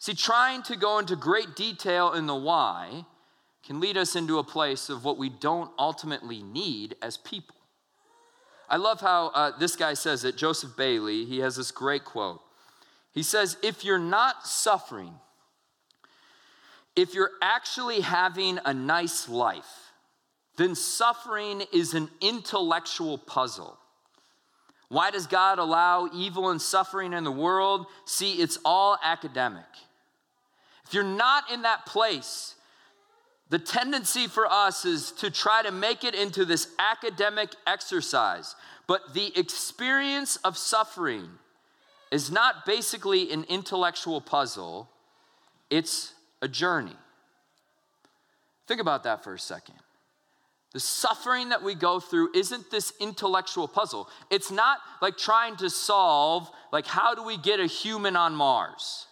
See, 0.06 0.14
trying 0.14 0.62
to 0.62 0.76
go 0.76 1.00
into 1.00 1.16
great 1.16 1.56
detail 1.56 2.14
in 2.14 2.28
the 2.28 2.36
why 2.36 3.06
can 3.66 3.80
lead 3.80 3.98
us 3.98 4.16
into 4.16 4.38
a 4.38 4.44
place 4.44 4.88
of 4.88 5.04
what 5.04 5.18
we 5.18 5.30
don't 5.30 5.72
ultimately 5.80 6.44
need 6.44 6.96
as 7.02 7.18
people. 7.18 7.56
I 8.70 8.78
love 8.78 9.02
how 9.02 9.30
uh, 9.30 9.58
this 9.58 9.76
guy 9.76 9.96
says 9.96 10.24
it, 10.24 10.38
Joseph 10.38 10.78
Bailey. 10.78 11.26
He 11.26 11.40
has 11.40 11.56
this 11.56 11.72
great 11.72 12.06
quote. 12.06 12.40
He 13.14 13.24
says, 13.24 13.58
If 13.64 13.84
you're 13.84 13.98
not 13.98 14.46
suffering, 14.46 15.16
if 16.96 17.16
you're 17.16 17.32
actually 17.42 18.02
having 18.02 18.60
a 18.64 18.76
nice 18.76 19.28
life, 19.28 19.92
then 20.56 20.76
suffering 20.76 21.64
is 21.74 21.96
an 21.96 22.10
intellectual 22.22 23.18
puzzle. 23.18 23.76
Why 24.90 25.10
does 25.10 25.26
God 25.26 25.58
allow 25.58 26.12
evil 26.14 26.52
and 26.52 26.62
suffering 26.62 27.14
in 27.14 27.24
the 27.24 27.32
world? 27.32 27.88
See, 28.06 28.34
it's 28.34 28.60
all 28.64 29.00
academic. 29.04 29.66
If 30.86 30.94
you're 30.94 31.04
not 31.04 31.52
in 31.52 31.64
that 31.64 31.86
place, 31.86 32.56
the 33.50 33.60
tendency 33.60 34.28
for 34.28 34.48
us 34.48 34.86
is 34.86 35.12
to 35.14 35.30
try 35.30 35.62
to 35.64 35.72
make 35.72 36.04
it 36.04 36.16
into 36.16 36.46
this 36.46 36.68
academic 36.80 37.56
exercise. 37.68 38.56
But 38.88 39.14
the 39.14 39.38
experience 39.38 40.38
of 40.38 40.58
suffering 40.58 41.30
is 42.12 42.32
not 42.32 42.66
basically 42.66 43.32
an 43.32 43.46
intellectual 43.50 44.22
puzzle, 44.22 44.90
it's 45.70 46.14
a 46.42 46.48
journey. 46.48 46.96
Think 48.68 48.82
about 48.82 49.04
that 49.04 49.24
for 49.24 49.34
a 49.34 49.40
second. 49.40 49.76
The 50.74 50.80
suffering 50.80 51.50
that 51.50 51.64
we 51.64 51.74
go 51.74 52.00
through 52.00 52.32
isn't 52.36 52.70
this 52.70 52.92
intellectual 53.00 53.68
puzzle. 53.68 54.10
It's 54.30 54.52
not 54.52 54.80
like 55.02 55.18
trying 55.18 55.56
to 55.58 55.70
solve 55.70 56.52
like 56.74 56.86
how 56.86 57.16
do 57.16 57.24
we 57.24 57.38
get 57.38 57.60
a 57.60 57.66
human 57.66 58.16
on 58.16 58.36
Mars? 58.36 59.08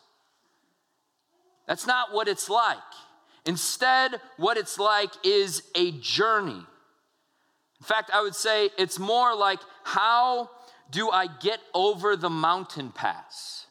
That's 1.68 1.88
not 1.88 2.14
what 2.14 2.28
it's 2.28 2.50
like. 2.50 2.78
Instead, 3.46 4.20
what 4.38 4.58
it's 4.58 4.80
like 4.80 5.12
is 5.24 5.64
a 5.76 5.92
journey. 5.92 6.52
In 6.52 7.86
fact, 7.86 8.12
I 8.14 8.22
would 8.22 8.36
say 8.36 8.70
it's 8.78 9.00
more 9.00 9.36
like 9.36 9.60
how 9.84 10.50
do 10.90 11.10
I 11.10 11.28
get 11.42 11.60
over 11.74 12.16
the 12.16 12.30
mountain 12.30 12.92
pass? 12.92 13.66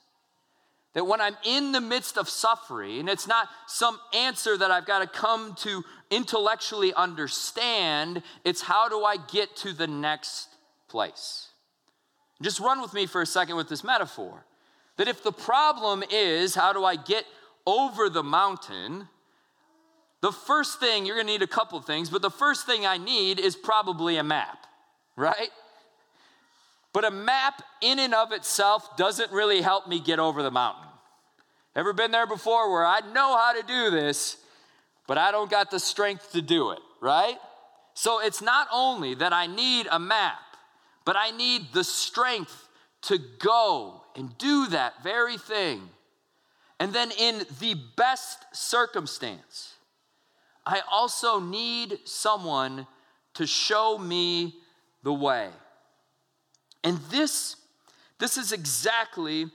That 0.95 1.07
when 1.07 1.23
I'm 1.23 1.37
in 1.45 1.73
the 1.73 1.81
midst 1.81 2.19
of 2.19 2.29
suffering, 2.29 3.01
and 3.01 3.09
it's 3.09 3.27
not 3.27 3.49
some 3.67 3.99
answer 4.13 4.59
that 4.59 4.71
I've 4.71 4.85
got 4.85 4.99
to 4.99 5.07
come 5.07 5.55
to 5.61 5.83
intellectually 6.11 6.93
understand, 6.93 8.23
it's 8.45 8.61
how 8.61 8.91
do 8.91 9.03
I 9.03 9.17
get 9.17 9.57
to 9.57 9.73
the 9.73 9.87
next 9.87 10.49
place? 10.89 11.49
Just 12.43 12.61
run 12.61 12.83
with 12.83 12.93
me 12.93 13.07
for 13.07 13.23
a 13.23 13.27
second 13.27 13.57
with 13.57 13.71
this 13.71 13.83
metaphor. 13.83 14.45
That 14.99 15.09
if 15.09 15.23
the 15.23 15.33
problem 15.33 16.05
is 16.11 16.55
how 16.55 16.75
do 16.75 16.85
I 16.85 16.97
get 16.97 17.25
over 17.67 18.09
the 18.09 18.23
mountain, 18.23 19.09
the 20.21 20.33
first 20.33 20.81
thing, 20.81 21.05
you're 21.05 21.17
gonna 21.17 21.27
need 21.27 21.43
a 21.43 21.47
couple 21.47 21.81
things, 21.81 22.11
but 22.11 22.23
the 22.23 22.31
first 22.31 22.67
thing 22.67 22.87
I 22.87 22.97
need 22.97 23.41
is 23.41 23.57
probably 23.57 24.17
a 24.17 24.25
map, 24.25 24.67
right? 25.17 25.51
But 26.93 27.05
a 27.05 27.11
map 27.11 27.63
in 27.81 27.99
and 27.99 28.15
of 28.15 28.33
itself 28.33 28.97
doesn't 28.97 29.33
really 29.33 29.63
help 29.63 29.89
me 29.89 29.99
get 29.99 30.19
over 30.19 30.43
the 30.43 30.51
mountain. 30.51 30.89
Ever 31.75 31.93
been 31.93 32.11
there 32.11 32.27
before 32.27 32.71
where 32.71 32.85
I 32.85 33.01
know 33.01 33.37
how 33.37 33.53
to 33.53 33.63
do 33.67 33.91
this, 33.91 34.37
but 35.07 35.19
I 35.19 35.31
don't 35.31 35.51
got 35.51 35.71
the 35.71 35.81
strength 35.81 36.33
to 36.33 36.43
do 36.43 36.71
it, 36.71 36.81
right? 37.01 37.39
So 37.95 38.21
it's 38.21 38.43
not 38.43 38.69
only 38.73 39.15
that 39.15 39.33
I 39.33 39.47
need 39.47 39.87
a 39.91 39.99
map, 39.99 40.39
but 41.05 41.17
I 41.17 41.31
need 41.31 41.73
the 41.73 41.85
strength 41.85 42.69
to 43.03 43.19
go 43.39 44.03
and 44.15 44.37
do 44.39 44.69
that 44.69 45.03
very 45.03 45.37
thing. 45.37 45.89
And 46.81 46.93
then, 46.93 47.11
in 47.13 47.45
the 47.61 47.75
best 47.97 48.45
circumstance, 48.53 49.75
I 50.65 50.81
also 50.91 51.41
need 51.41 51.99
someone 52.05 52.87
to 53.35 53.47
show 53.47 53.99
me 53.99 54.55
the 55.03 55.13
way. 55.13 55.49
And 56.85 56.99
this, 57.11 57.57
this 58.19 58.37
is 58.37 58.53
exactly 58.53 59.47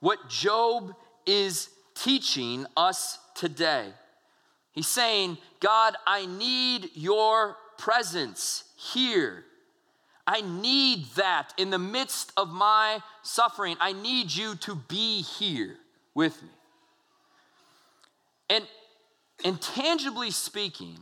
what 0.00 0.28
Job 0.28 0.94
is 1.26 1.68
teaching 1.94 2.66
us 2.76 3.18
today. 3.34 3.88
He's 4.72 4.88
saying, 4.88 5.38
God, 5.60 5.94
I 6.06 6.26
need 6.26 6.90
your 6.94 7.56
presence 7.78 8.64
here. 8.76 9.44
I 10.26 10.40
need 10.40 11.06
that 11.16 11.52
in 11.56 11.70
the 11.70 11.78
midst 11.78 12.32
of 12.36 12.48
my 12.48 13.00
suffering. 13.22 13.76
I 13.80 13.92
need 13.92 14.34
you 14.34 14.56
to 14.56 14.74
be 14.74 15.22
here 15.22 15.76
with 16.14 16.40
me. 16.42 16.48
And, 18.50 18.66
intangibly 19.44 20.30
speaking, 20.30 20.98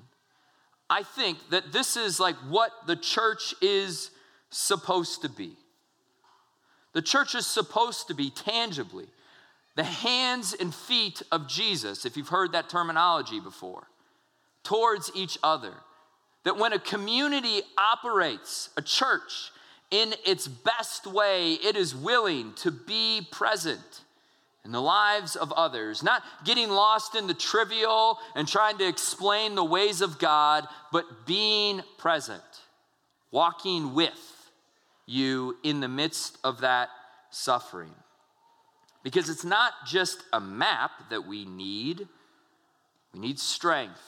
I 0.89 1.03
think 1.03 1.51
that 1.51 1.73
this 1.73 1.97
is 1.97 2.21
like 2.21 2.37
what 2.49 2.71
the 2.87 2.97
church 2.97 3.55
is 3.61 4.11
supposed 4.51 5.23
to 5.23 5.29
be. 5.29 5.57
The 6.93 7.03
church 7.03 7.35
is 7.35 7.47
supposed 7.47 8.09
to 8.09 8.15
be 8.15 8.31
tangibly 8.31 9.07
the 9.75 9.85
hands 9.85 10.55
and 10.59 10.75
feet 10.75 11.23
of 11.33 11.49
Jesus, 11.49 12.05
if 12.05 12.17
you've 12.17 12.29
heard 12.29 12.53
that 12.53 12.69
terminology 12.69 13.41
before, 13.41 13.89
towards 14.63 15.11
each 15.15 15.39
other. 15.43 15.73
That 16.45 16.59
when 16.59 16.73
a 16.73 16.79
community 16.79 17.63
operates, 17.79 18.71
a 18.77 18.83
church, 18.83 19.51
in 19.91 20.15
its 20.27 20.49
best 20.49 21.07
way, 21.07 21.53
it 21.53 21.77
is 21.77 21.95
willing 21.95 22.53
to 22.57 22.71
be 22.71 23.27
present 23.31 24.03
in 24.65 24.71
the 24.71 24.81
lives 24.81 25.35
of 25.35 25.51
others, 25.53 26.03
not 26.03 26.23
getting 26.45 26.71
lost 26.71 27.17
in 27.17 27.27
the 27.27 27.35
trivial 27.35 28.19
and 28.35 28.47
trying 28.47 28.79
to 28.79 28.87
explain 28.87 29.55
the 29.55 29.65
ways 29.65 30.01
of 30.01 30.19
God, 30.19 30.67
but 30.93 31.27
being 31.27 31.83
present, 31.99 32.43
walking 33.31 33.95
with 33.95 34.51
you 35.07 35.57
in 35.65 35.81
the 35.81 35.89
midst 35.89 36.39
of 36.45 36.61
that 36.61 36.91
suffering. 37.31 37.95
Because 39.03 39.29
it's 39.29 39.45
not 39.45 39.73
just 39.85 40.23
a 40.33 40.41
map 40.41 40.93
that 41.11 41.27
we 41.27 41.45
need, 41.45 42.07
we 43.13 43.19
need 43.19 43.41
strength, 43.41 44.01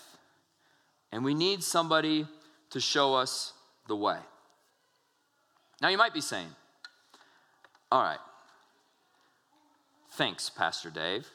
and 1.10 1.24
we 1.24 1.34
need 1.34 1.64
somebody 1.64 2.26
to 2.70 2.80
show 2.80 3.14
us 3.14 3.52
the 3.88 3.96
way. 3.96 4.18
Now, 5.82 5.88
you 5.88 5.98
might 5.98 6.14
be 6.14 6.20
saying, 6.20 6.46
all 7.90 8.02
right, 8.02 8.18
thanks, 10.14 10.48
Pastor 10.48 10.90
Dave. 10.90 11.26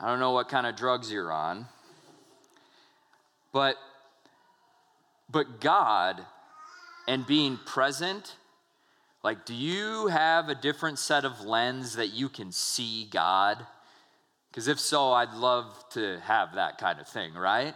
I 0.00 0.08
don't 0.08 0.18
know 0.18 0.32
what 0.32 0.48
kind 0.48 0.66
of 0.66 0.74
drugs 0.74 1.12
you're 1.12 1.32
on, 1.32 1.66
but, 3.52 3.76
but 5.30 5.60
God 5.60 6.24
and 7.06 7.24
being 7.26 7.58
present, 7.64 8.34
like, 9.22 9.44
do 9.44 9.54
you 9.54 10.08
have 10.08 10.48
a 10.48 10.54
different 10.54 10.98
set 10.98 11.24
of 11.24 11.40
lens 11.40 11.94
that 11.96 12.08
you 12.08 12.28
can 12.28 12.50
see 12.50 13.08
God? 13.10 13.64
Because 14.50 14.66
if 14.66 14.80
so, 14.80 15.12
I'd 15.12 15.34
love 15.34 15.84
to 15.90 16.18
have 16.20 16.54
that 16.56 16.78
kind 16.78 17.00
of 17.00 17.06
thing, 17.06 17.34
right? 17.34 17.74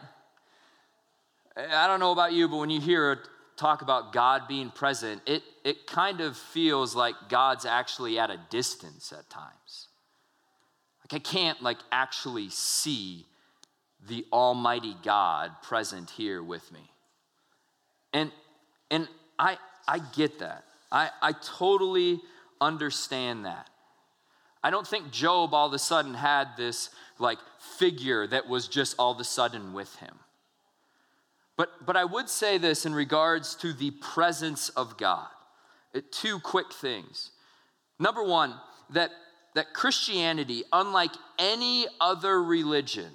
I 1.57 1.87
don't 1.87 2.01
know 2.01 2.13
about 2.13 2.33
you, 2.33 2.49
but 2.49 2.57
when 2.57 2.71
you 2.71 2.81
hear 2.81 3.23
talk 3.57 3.83
about 3.83 4.13
God 4.13 4.49
being 4.49 4.71
present, 4.71 5.23
it, 5.27 5.43
it 5.65 5.87
kind 5.87 6.21
of 6.21 6.37
feels 6.37 6.95
like 6.95 7.15
God's 7.29 7.65
actually 7.65 8.19
at 8.19 8.31
a 8.31 8.41
distance 8.51 9.13
at 9.13 9.29
times. 9.31 9.89
Like 11.03 11.21
I 11.21 11.23
can't 11.23 11.63
like 11.63 11.79
actually 11.91 12.49
see 12.49 13.27
the 14.09 14.27
Almighty 14.33 14.97
God 15.03 15.51
present 15.63 16.11
here 16.11 16.43
with 16.43 16.71
me. 16.73 16.91
And 18.13 18.31
and 18.91 19.09
I 19.39 19.59
I 19.87 20.01
get 20.15 20.41
that. 20.41 20.65
I, 20.91 21.11
I 21.21 21.33
totally 21.33 22.21
understand 22.61 23.47
that. 23.47 23.69
I 24.63 24.71
don't 24.71 24.87
think 24.87 25.11
Job 25.11 25.55
all 25.55 25.67
of 25.67 25.73
a 25.73 25.79
sudden 25.79 26.15
had 26.15 26.57
this 26.57 26.91
like 27.19 27.39
figure 27.79 28.27
that 28.27 28.49
was 28.49 28.69
just 28.69 28.95
all 28.99 29.13
of 29.13 29.19
a 29.19 29.25
sudden 29.25 29.73
with 29.73 29.95
him. 29.97 30.15
But, 31.57 31.85
but 31.85 31.97
I 31.97 32.05
would 32.05 32.29
say 32.29 32.59
this 32.59 32.87
in 32.87 32.95
regards 32.95 33.55
to 33.57 33.73
the 33.73 33.91
presence 33.91 34.69
of 34.71 34.97
God. 34.97 35.29
Uh, 35.95 36.01
two 36.11 36.39
quick 36.41 36.73
things. 36.73 37.31
Number 37.99 38.23
one, 38.23 38.55
that, 38.91 39.11
that 39.55 39.75
Christianity, 39.75 40.65
unlike 40.73 41.13
any 41.39 41.87
other 42.01 42.43
religion, 42.43 43.11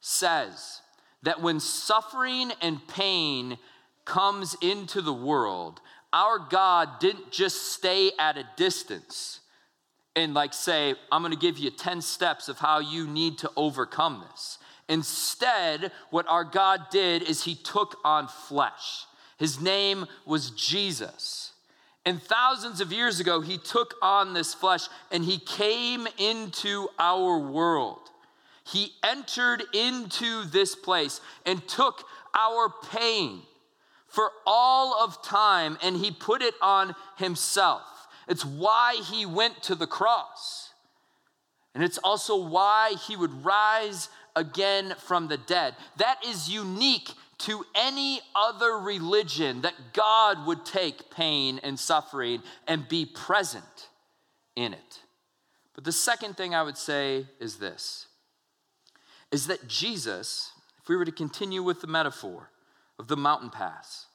says 0.00 0.80
that 1.22 1.40
when 1.40 1.60
suffering 1.60 2.52
and 2.60 2.86
pain 2.86 3.58
comes 4.04 4.54
into 4.60 5.00
the 5.00 5.14
world, 5.14 5.80
our 6.12 6.38
God 6.38 7.00
didn't 7.00 7.32
just 7.32 7.72
stay 7.72 8.12
at 8.18 8.36
a 8.36 8.46
distance 8.56 9.40
and 10.14 10.34
like 10.34 10.52
say, 10.52 10.94
I'm 11.10 11.22
gonna 11.22 11.36
give 11.36 11.58
you 11.58 11.70
10 11.70 12.02
steps 12.02 12.48
of 12.48 12.58
how 12.58 12.78
you 12.78 13.06
need 13.06 13.38
to 13.38 13.50
overcome 13.56 14.24
this. 14.30 14.58
Instead, 14.88 15.92
what 16.10 16.26
our 16.28 16.44
God 16.44 16.90
did 16.90 17.22
is 17.22 17.44
he 17.44 17.54
took 17.54 17.98
on 18.04 18.28
flesh. 18.28 19.06
His 19.38 19.60
name 19.60 20.06
was 20.26 20.50
Jesus. 20.50 21.52
And 22.06 22.22
thousands 22.22 22.80
of 22.80 22.92
years 22.92 23.18
ago, 23.18 23.40
he 23.40 23.56
took 23.56 23.94
on 24.02 24.34
this 24.34 24.52
flesh 24.52 24.88
and 25.10 25.24
he 25.24 25.38
came 25.38 26.06
into 26.18 26.88
our 26.98 27.38
world. 27.38 28.10
He 28.66 28.92
entered 29.02 29.62
into 29.72 30.44
this 30.44 30.74
place 30.74 31.20
and 31.46 31.66
took 31.66 32.04
our 32.34 32.72
pain 32.90 33.42
for 34.06 34.30
all 34.46 35.02
of 35.02 35.22
time 35.22 35.78
and 35.82 35.96
he 35.96 36.10
put 36.10 36.42
it 36.42 36.54
on 36.60 36.94
himself. 37.16 37.82
It's 38.28 38.44
why 38.44 38.96
he 39.10 39.26
went 39.26 39.62
to 39.64 39.74
the 39.74 39.86
cross. 39.86 40.70
And 41.74 41.82
it's 41.82 41.98
also 41.98 42.36
why 42.36 42.94
he 43.06 43.16
would 43.16 43.44
rise 43.44 44.08
again 44.36 44.94
from 44.98 45.28
the 45.28 45.36
dead. 45.36 45.74
That 45.96 46.18
is 46.26 46.48
unique 46.48 47.10
to 47.38 47.64
any 47.74 48.20
other 48.34 48.78
religion 48.78 49.62
that 49.62 49.74
God 49.92 50.46
would 50.46 50.64
take 50.64 51.10
pain 51.10 51.60
and 51.62 51.78
suffering 51.78 52.42
and 52.66 52.88
be 52.88 53.04
present 53.04 53.88
in 54.56 54.72
it. 54.72 55.00
But 55.74 55.84
the 55.84 55.92
second 55.92 56.36
thing 56.36 56.54
I 56.54 56.62
would 56.62 56.78
say 56.78 57.26
is 57.40 57.56
this 57.56 58.06
is 59.32 59.48
that 59.48 59.66
Jesus, 59.66 60.52
if 60.80 60.88
we 60.88 60.94
were 60.94 61.04
to 61.04 61.10
continue 61.10 61.62
with 61.62 61.80
the 61.80 61.88
metaphor 61.88 62.50
of 63.00 63.08
the 63.08 63.16
mountain 63.16 63.50
pass, 63.50 64.06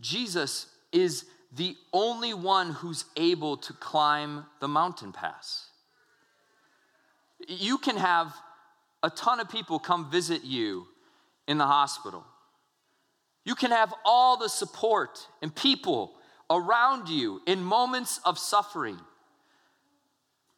Jesus 0.00 0.66
is 0.92 1.26
the 1.54 1.76
only 1.92 2.32
one 2.32 2.70
who's 2.70 3.04
able 3.16 3.58
to 3.58 3.72
climb 3.74 4.46
the 4.60 4.68
mountain 4.68 5.12
pass. 5.12 5.66
You 7.46 7.76
can 7.76 7.96
have 7.96 8.34
a 9.02 9.10
ton 9.10 9.40
of 9.40 9.48
people 9.48 9.78
come 9.78 10.10
visit 10.10 10.44
you 10.44 10.86
in 11.46 11.58
the 11.58 11.66
hospital. 11.66 12.24
You 13.44 13.54
can 13.54 13.70
have 13.70 13.94
all 14.04 14.36
the 14.36 14.48
support 14.48 15.26
and 15.42 15.54
people 15.54 16.14
around 16.50 17.08
you 17.08 17.40
in 17.46 17.62
moments 17.62 18.20
of 18.24 18.38
suffering. 18.38 18.98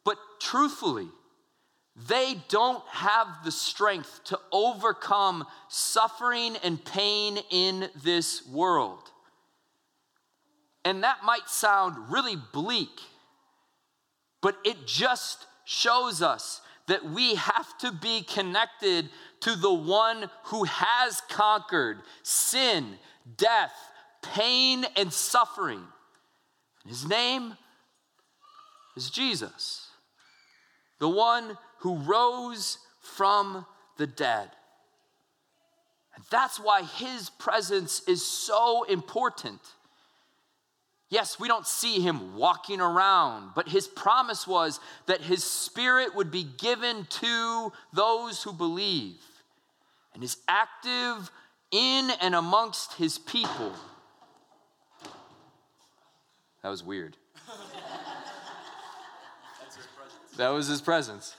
But 0.03 0.17
truthfully, 0.39 1.07
they 2.07 2.35
don't 2.49 2.83
have 2.89 3.27
the 3.45 3.51
strength 3.51 4.21
to 4.25 4.39
overcome 4.51 5.45
suffering 5.69 6.57
and 6.63 6.83
pain 6.83 7.37
in 7.51 7.89
this 8.03 8.45
world. 8.47 9.11
And 10.83 11.03
that 11.03 11.23
might 11.23 11.47
sound 11.47 12.11
really 12.11 12.35
bleak, 12.51 12.99
but 14.41 14.57
it 14.65 14.85
just 14.85 15.45
shows 15.65 16.21
us 16.21 16.61
that 16.87 17.05
we 17.05 17.35
have 17.35 17.77
to 17.79 17.91
be 17.91 18.21
connected 18.21 19.09
to 19.41 19.55
the 19.55 19.73
one 19.73 20.29
who 20.45 20.63
has 20.65 21.21
conquered 21.29 21.99
sin, 22.23 22.97
death, 23.37 23.73
pain, 24.21 24.85
and 24.95 25.11
suffering. 25.11 25.81
His 26.85 27.07
name 27.07 27.55
is 28.97 29.09
Jesus, 29.09 29.87
the 30.99 31.09
one 31.09 31.57
who 31.79 31.97
rose 31.99 32.77
from 33.01 33.65
the 33.97 34.07
dead. 34.07 34.49
And 36.15 36.23
that's 36.29 36.59
why 36.59 36.83
his 36.83 37.29
presence 37.29 38.01
is 38.07 38.25
so 38.25 38.83
important. 38.83 39.59
Yes, 41.13 41.39
we 41.39 41.47
don't 41.47 41.67
see 41.67 41.99
him 41.99 42.35
walking 42.35 42.81
around, 42.81 43.51
but 43.53 43.69
his 43.69 43.87
promise 43.87 44.47
was 44.47 44.79
that 45.05 45.21
his 45.21 45.43
spirit 45.43 46.15
would 46.15 46.31
be 46.31 46.43
given 46.43 47.05
to 47.05 47.71
those 47.93 48.41
who 48.41 48.51
believe 48.51 49.21
and 50.15 50.23
is 50.23 50.37
active 50.47 51.29
in 51.69 52.09
and 52.19 52.33
amongst 52.33 52.93
his 52.93 53.19
people. 53.19 53.73
That 56.63 56.69
was 56.69 56.83
weird. 56.83 57.15
that 60.37 60.49
was 60.49 60.65
his 60.65 60.81
presence. 60.81 61.35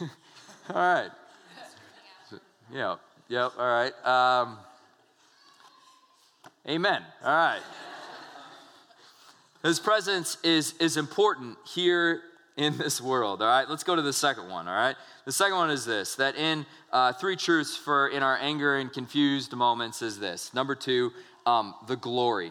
all 0.00 0.08
right. 0.74 1.10
Yeah, 2.74 2.96
yep, 3.28 3.52
all 3.56 3.64
right. 3.64 3.92
Um, 4.04 4.58
Amen. 6.68 7.00
All 7.22 7.32
right. 7.32 7.60
His 9.62 9.78
presence 9.78 10.36
is, 10.42 10.74
is 10.80 10.96
important 10.96 11.58
here 11.64 12.22
in 12.56 12.76
this 12.76 13.00
world. 13.00 13.40
All 13.40 13.46
right, 13.46 13.68
let's 13.68 13.84
go 13.84 13.94
to 13.94 14.02
the 14.02 14.12
second 14.12 14.50
one. 14.50 14.66
All 14.66 14.74
right, 14.74 14.96
the 15.26 15.32
second 15.32 15.56
one 15.56 15.70
is 15.70 15.84
this: 15.84 16.16
that 16.16 16.34
in 16.34 16.66
uh, 16.92 17.12
three 17.12 17.36
truths 17.36 17.76
for 17.76 18.08
in 18.08 18.24
our 18.24 18.36
anger 18.40 18.78
and 18.78 18.92
confused 18.92 19.52
moments 19.52 20.02
is 20.02 20.18
this. 20.18 20.52
Number 20.54 20.74
two, 20.74 21.12
um, 21.44 21.72
the 21.86 21.94
glory. 21.94 22.50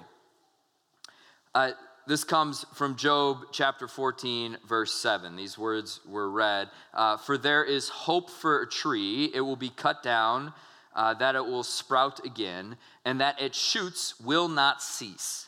Uh, 1.54 1.72
this 2.08 2.24
comes 2.24 2.66
from 2.74 2.96
Job 2.96 3.48
chapter 3.52 3.88
14, 3.88 4.58
verse 4.68 4.94
7. 4.94 5.36
These 5.36 5.58
words 5.58 6.00
were 6.08 6.30
read 6.30 6.70
uh, 6.94 7.18
For 7.18 7.38
there 7.38 7.64
is 7.64 7.90
hope 7.90 8.30
for 8.30 8.62
a 8.62 8.70
tree, 8.70 9.32
it 9.34 9.42
will 9.42 9.56
be 9.56 9.70
cut 9.70 10.04
down 10.04 10.54
uh, 10.96 11.14
that 11.16 11.36
it 11.36 11.46
will 11.46 11.64
sprout 11.64 12.26
again, 12.26 12.78
and 13.04 13.20
that 13.20 13.42
its 13.42 13.58
shoots 13.58 14.20
will 14.20 14.48
not 14.48 14.82
cease. 14.82 15.48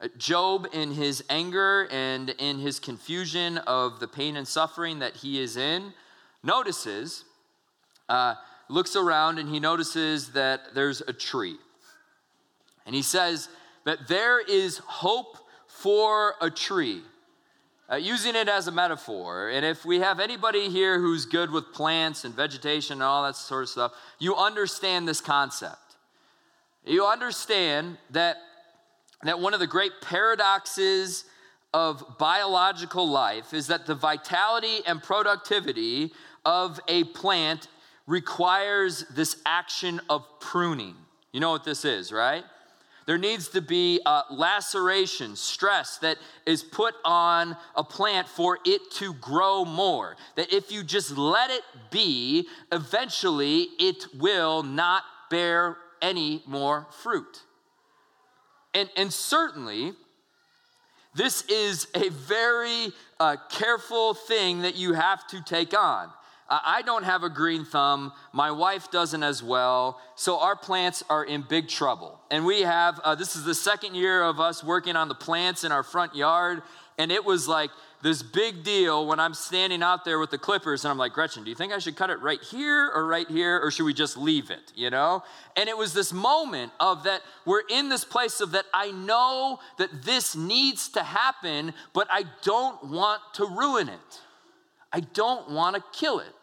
Uh, 0.00 0.08
Job, 0.16 0.66
in 0.72 0.92
his 0.92 1.22
anger 1.28 1.86
and 1.90 2.30
in 2.30 2.58
his 2.58 2.80
confusion 2.80 3.58
of 3.58 4.00
the 4.00 4.08
pain 4.08 4.36
and 4.36 4.48
suffering 4.48 5.00
that 5.00 5.16
he 5.16 5.40
is 5.40 5.56
in, 5.56 5.92
notices, 6.42 7.24
uh, 8.08 8.34
looks 8.68 8.96
around, 8.96 9.38
and 9.38 9.48
he 9.48 9.60
notices 9.60 10.30
that 10.32 10.74
there's 10.74 11.02
a 11.02 11.12
tree. 11.12 11.56
And 12.86 12.94
he 12.94 13.02
says 13.02 13.48
that 13.84 14.08
there 14.08 14.40
is 14.40 14.78
hope 14.78 15.36
for 15.66 16.34
a 16.40 16.50
tree, 16.50 17.02
uh, 17.90 17.96
using 17.96 18.36
it 18.36 18.48
as 18.48 18.68
a 18.68 18.72
metaphor. 18.72 19.48
And 19.48 19.66
if 19.66 19.84
we 19.84 19.98
have 19.98 20.20
anybody 20.20 20.68
here 20.68 21.00
who's 21.00 21.26
good 21.26 21.50
with 21.50 21.72
plants 21.72 22.24
and 22.24 22.34
vegetation 22.34 22.94
and 22.94 23.02
all 23.02 23.24
that 23.24 23.36
sort 23.36 23.64
of 23.64 23.68
stuff, 23.68 23.92
you 24.18 24.36
understand 24.36 25.08
this 25.08 25.20
concept. 25.20 25.96
You 26.86 27.06
understand 27.06 27.98
that, 28.10 28.36
that 29.22 29.40
one 29.40 29.54
of 29.54 29.60
the 29.60 29.66
great 29.66 29.92
paradoxes 30.00 31.24
of 31.74 32.18
biological 32.18 33.08
life 33.08 33.52
is 33.52 33.66
that 33.66 33.86
the 33.86 33.94
vitality 33.94 34.78
and 34.86 35.02
productivity 35.02 36.12
of 36.44 36.80
a 36.88 37.04
plant 37.04 37.68
requires 38.06 39.04
this 39.14 39.36
action 39.44 40.00
of 40.08 40.24
pruning. 40.40 40.94
You 41.32 41.40
know 41.40 41.50
what 41.50 41.64
this 41.64 41.84
is, 41.84 42.12
right? 42.12 42.44
There 43.06 43.18
needs 43.18 43.48
to 43.48 43.60
be 43.60 44.00
a 44.06 44.22
laceration, 44.30 45.36
stress 45.36 45.98
that 45.98 46.18
is 46.46 46.62
put 46.62 46.94
on 47.04 47.56
a 47.74 47.82
plant 47.82 48.28
for 48.28 48.58
it 48.64 48.90
to 48.92 49.14
grow 49.14 49.64
more. 49.64 50.16
That 50.36 50.52
if 50.52 50.70
you 50.70 50.82
just 50.82 51.16
let 51.16 51.50
it 51.50 51.62
be, 51.90 52.46
eventually 52.70 53.68
it 53.78 54.06
will 54.18 54.62
not 54.62 55.02
bear 55.30 55.76
any 56.02 56.42
more 56.46 56.86
fruit. 57.02 57.42
And, 58.74 58.88
and 58.96 59.12
certainly, 59.12 59.92
this 61.14 61.42
is 61.42 61.88
a 61.94 62.08
very 62.10 62.92
uh, 63.18 63.36
careful 63.50 64.14
thing 64.14 64.62
that 64.62 64.76
you 64.76 64.92
have 64.92 65.26
to 65.28 65.42
take 65.42 65.76
on. 65.76 66.10
I 66.50 66.82
don't 66.84 67.04
have 67.04 67.22
a 67.22 67.30
green 67.30 67.64
thumb. 67.64 68.12
My 68.32 68.50
wife 68.50 68.90
doesn't 68.90 69.22
as 69.22 69.40
well. 69.40 70.00
So 70.16 70.40
our 70.40 70.56
plants 70.56 71.04
are 71.08 71.24
in 71.24 71.42
big 71.42 71.68
trouble. 71.68 72.20
And 72.28 72.44
we 72.44 72.62
have, 72.62 72.98
uh, 73.04 73.14
this 73.14 73.36
is 73.36 73.44
the 73.44 73.54
second 73.54 73.94
year 73.94 74.22
of 74.22 74.40
us 74.40 74.64
working 74.64 74.96
on 74.96 75.06
the 75.06 75.14
plants 75.14 75.62
in 75.62 75.70
our 75.70 75.84
front 75.84 76.16
yard. 76.16 76.62
And 76.98 77.12
it 77.12 77.24
was 77.24 77.46
like 77.46 77.70
this 78.02 78.22
big 78.22 78.64
deal 78.64 79.06
when 79.06 79.20
I'm 79.20 79.32
standing 79.32 79.80
out 79.80 80.04
there 80.04 80.18
with 80.18 80.30
the 80.30 80.38
clippers 80.38 80.84
and 80.84 80.90
I'm 80.90 80.98
like, 80.98 81.12
Gretchen, 81.12 81.44
do 81.44 81.50
you 81.50 81.56
think 81.56 81.72
I 81.72 81.78
should 81.78 81.94
cut 81.94 82.10
it 82.10 82.20
right 82.20 82.42
here 82.42 82.90
or 82.92 83.06
right 83.06 83.28
here 83.28 83.60
or 83.60 83.70
should 83.70 83.84
we 83.84 83.94
just 83.94 84.16
leave 84.16 84.50
it? 84.50 84.72
You 84.74 84.90
know? 84.90 85.22
And 85.56 85.68
it 85.68 85.78
was 85.78 85.94
this 85.94 86.12
moment 86.12 86.72
of 86.80 87.04
that 87.04 87.22
we're 87.46 87.62
in 87.70 87.88
this 87.90 88.04
place 88.04 88.40
of 88.40 88.50
that 88.52 88.64
I 88.74 88.90
know 88.90 89.60
that 89.78 90.02
this 90.02 90.34
needs 90.34 90.88
to 90.90 91.02
happen, 91.04 91.74
but 91.92 92.08
I 92.10 92.24
don't 92.42 92.90
want 92.90 93.20
to 93.34 93.46
ruin 93.46 93.88
it. 93.88 94.20
I 94.92 95.00
don't 95.00 95.50
want 95.52 95.76
to 95.76 95.82
kill 95.92 96.18
it. 96.18 96.34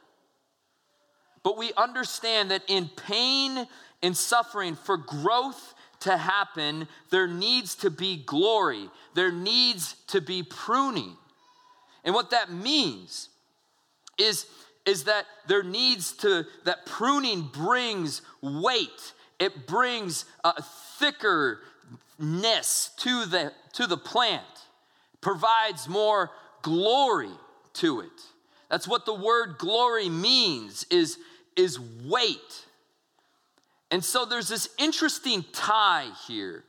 But 1.48 1.56
we 1.58 1.72
understand 1.78 2.52
that 2.52 2.64
in 2.68 2.90
pain 2.90 3.66
and 4.04 4.18
suffering, 4.18 4.76
for 4.76 4.98
growth 4.98 5.76
to 6.02 6.18
happen, 6.18 6.90
there 7.10 7.26
needs 7.26 7.74
to 7.76 7.90
be 7.90 8.18
glory, 8.18 8.90
there 9.14 9.32
needs 9.32 9.96
to 10.08 10.20
be 10.20 10.44
pruning. 10.44 11.16
And 12.04 12.14
what 12.14 12.32
that 12.32 12.52
means 12.52 13.30
is, 14.18 14.46
is 14.86 15.06
that 15.06 15.24
there 15.48 15.64
needs 15.64 16.12
to, 16.18 16.44
that 16.66 16.86
pruning 16.86 17.44
brings 17.44 18.24
weight, 18.42 19.14
it 19.40 19.68
brings 19.68 20.26
a 20.44 20.62
thickerness 21.00 21.62
to 22.98 23.26
the, 23.26 23.54
to 23.72 23.88
the 23.88 23.96
plant, 23.96 24.44
provides 25.22 25.88
more 25.88 26.30
glory 26.62 27.32
to 27.76 28.02
it. 28.02 28.22
That's 28.70 28.86
what 28.86 29.06
the 29.06 29.14
word 29.14 29.58
glory 29.58 30.10
means 30.10 30.86
is, 30.90 31.18
is 31.58 31.80
weight. 32.06 32.66
And 33.92 34.04
so 34.04 34.26
there's 34.26 34.48
this 34.48 34.70
interesting 34.78 35.44
tie 35.52 36.10
here 36.28 36.64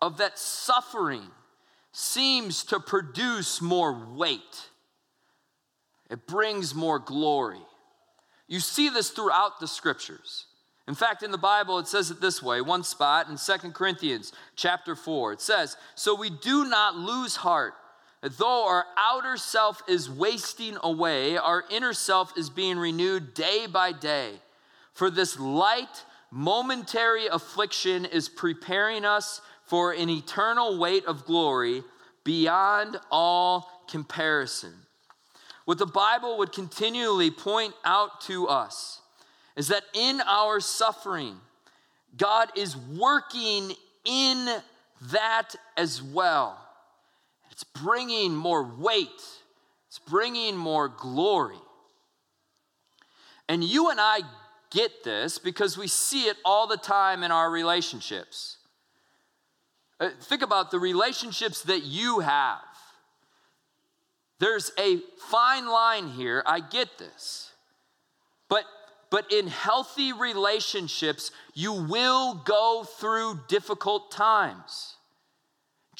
of 0.00 0.18
that 0.18 0.38
suffering 0.38 1.22
seems 1.92 2.64
to 2.64 2.78
produce 2.78 3.60
more 3.60 3.92
weight. 4.14 4.68
It 6.08 6.26
brings 6.26 6.74
more 6.74 6.98
glory. 6.98 7.60
You 8.48 8.60
see 8.60 8.88
this 8.88 9.10
throughout 9.10 9.60
the 9.60 9.68
scriptures. 9.68 10.46
In 10.88 10.94
fact, 10.96 11.22
in 11.22 11.30
the 11.30 11.38
Bible, 11.38 11.78
it 11.78 11.86
says 11.86 12.10
it 12.10 12.20
this 12.20 12.42
way 12.42 12.60
one 12.60 12.82
spot 12.82 13.28
in 13.28 13.36
Second 13.36 13.74
Corinthians 13.74 14.32
chapter 14.56 14.96
4. 14.96 15.34
It 15.34 15.40
says, 15.40 15.76
So 15.94 16.16
we 16.16 16.30
do 16.30 16.64
not 16.64 16.96
lose 16.96 17.36
heart. 17.36 17.74
Though 18.22 18.68
our 18.68 18.84
outer 18.98 19.36
self 19.38 19.82
is 19.88 20.10
wasting 20.10 20.76
away, 20.82 21.38
our 21.38 21.64
inner 21.70 21.94
self 21.94 22.36
is 22.36 22.50
being 22.50 22.78
renewed 22.78 23.32
day 23.32 23.66
by 23.66 23.92
day. 23.92 24.32
For 24.92 25.10
this 25.10 25.38
light, 25.38 26.04
momentary 26.30 27.26
affliction 27.26 28.04
is 28.04 28.28
preparing 28.28 29.06
us 29.06 29.40
for 29.64 29.92
an 29.92 30.10
eternal 30.10 30.78
weight 30.78 31.06
of 31.06 31.24
glory 31.24 31.82
beyond 32.24 32.98
all 33.10 33.70
comparison. 33.88 34.74
What 35.64 35.78
the 35.78 35.86
Bible 35.86 36.36
would 36.38 36.52
continually 36.52 37.30
point 37.30 37.74
out 37.84 38.20
to 38.22 38.48
us 38.48 39.00
is 39.56 39.68
that 39.68 39.84
in 39.94 40.20
our 40.26 40.60
suffering, 40.60 41.36
God 42.16 42.50
is 42.56 42.76
working 42.76 43.72
in 44.04 44.60
that 45.12 45.54
as 45.76 46.02
well. 46.02 46.58
It's 47.60 47.82
bringing 47.82 48.34
more 48.34 48.62
weight, 48.62 49.08
it's 49.88 49.98
bringing 49.98 50.56
more 50.56 50.88
glory. 50.88 51.58
And 53.50 53.62
you 53.62 53.90
and 53.90 54.00
I 54.00 54.20
get 54.70 55.04
this 55.04 55.38
because 55.38 55.76
we 55.76 55.86
see 55.86 56.22
it 56.22 56.38
all 56.42 56.66
the 56.66 56.78
time 56.78 57.22
in 57.22 57.30
our 57.30 57.50
relationships. 57.50 58.56
Uh, 59.98 60.08
think 60.22 60.40
about 60.40 60.70
the 60.70 60.78
relationships 60.78 61.62
that 61.64 61.82
you 61.82 62.20
have. 62.20 62.60
There's 64.38 64.72
a 64.78 65.00
fine 65.28 65.68
line 65.68 66.08
here. 66.08 66.42
I 66.46 66.60
get 66.60 66.96
this. 66.96 67.50
But 68.48 68.64
but 69.10 69.30
in 69.30 69.48
healthy 69.48 70.14
relationships, 70.14 71.30
you 71.52 71.74
will 71.74 72.36
go 72.36 72.84
through 72.84 73.40
difficult 73.48 74.12
times 74.12 74.96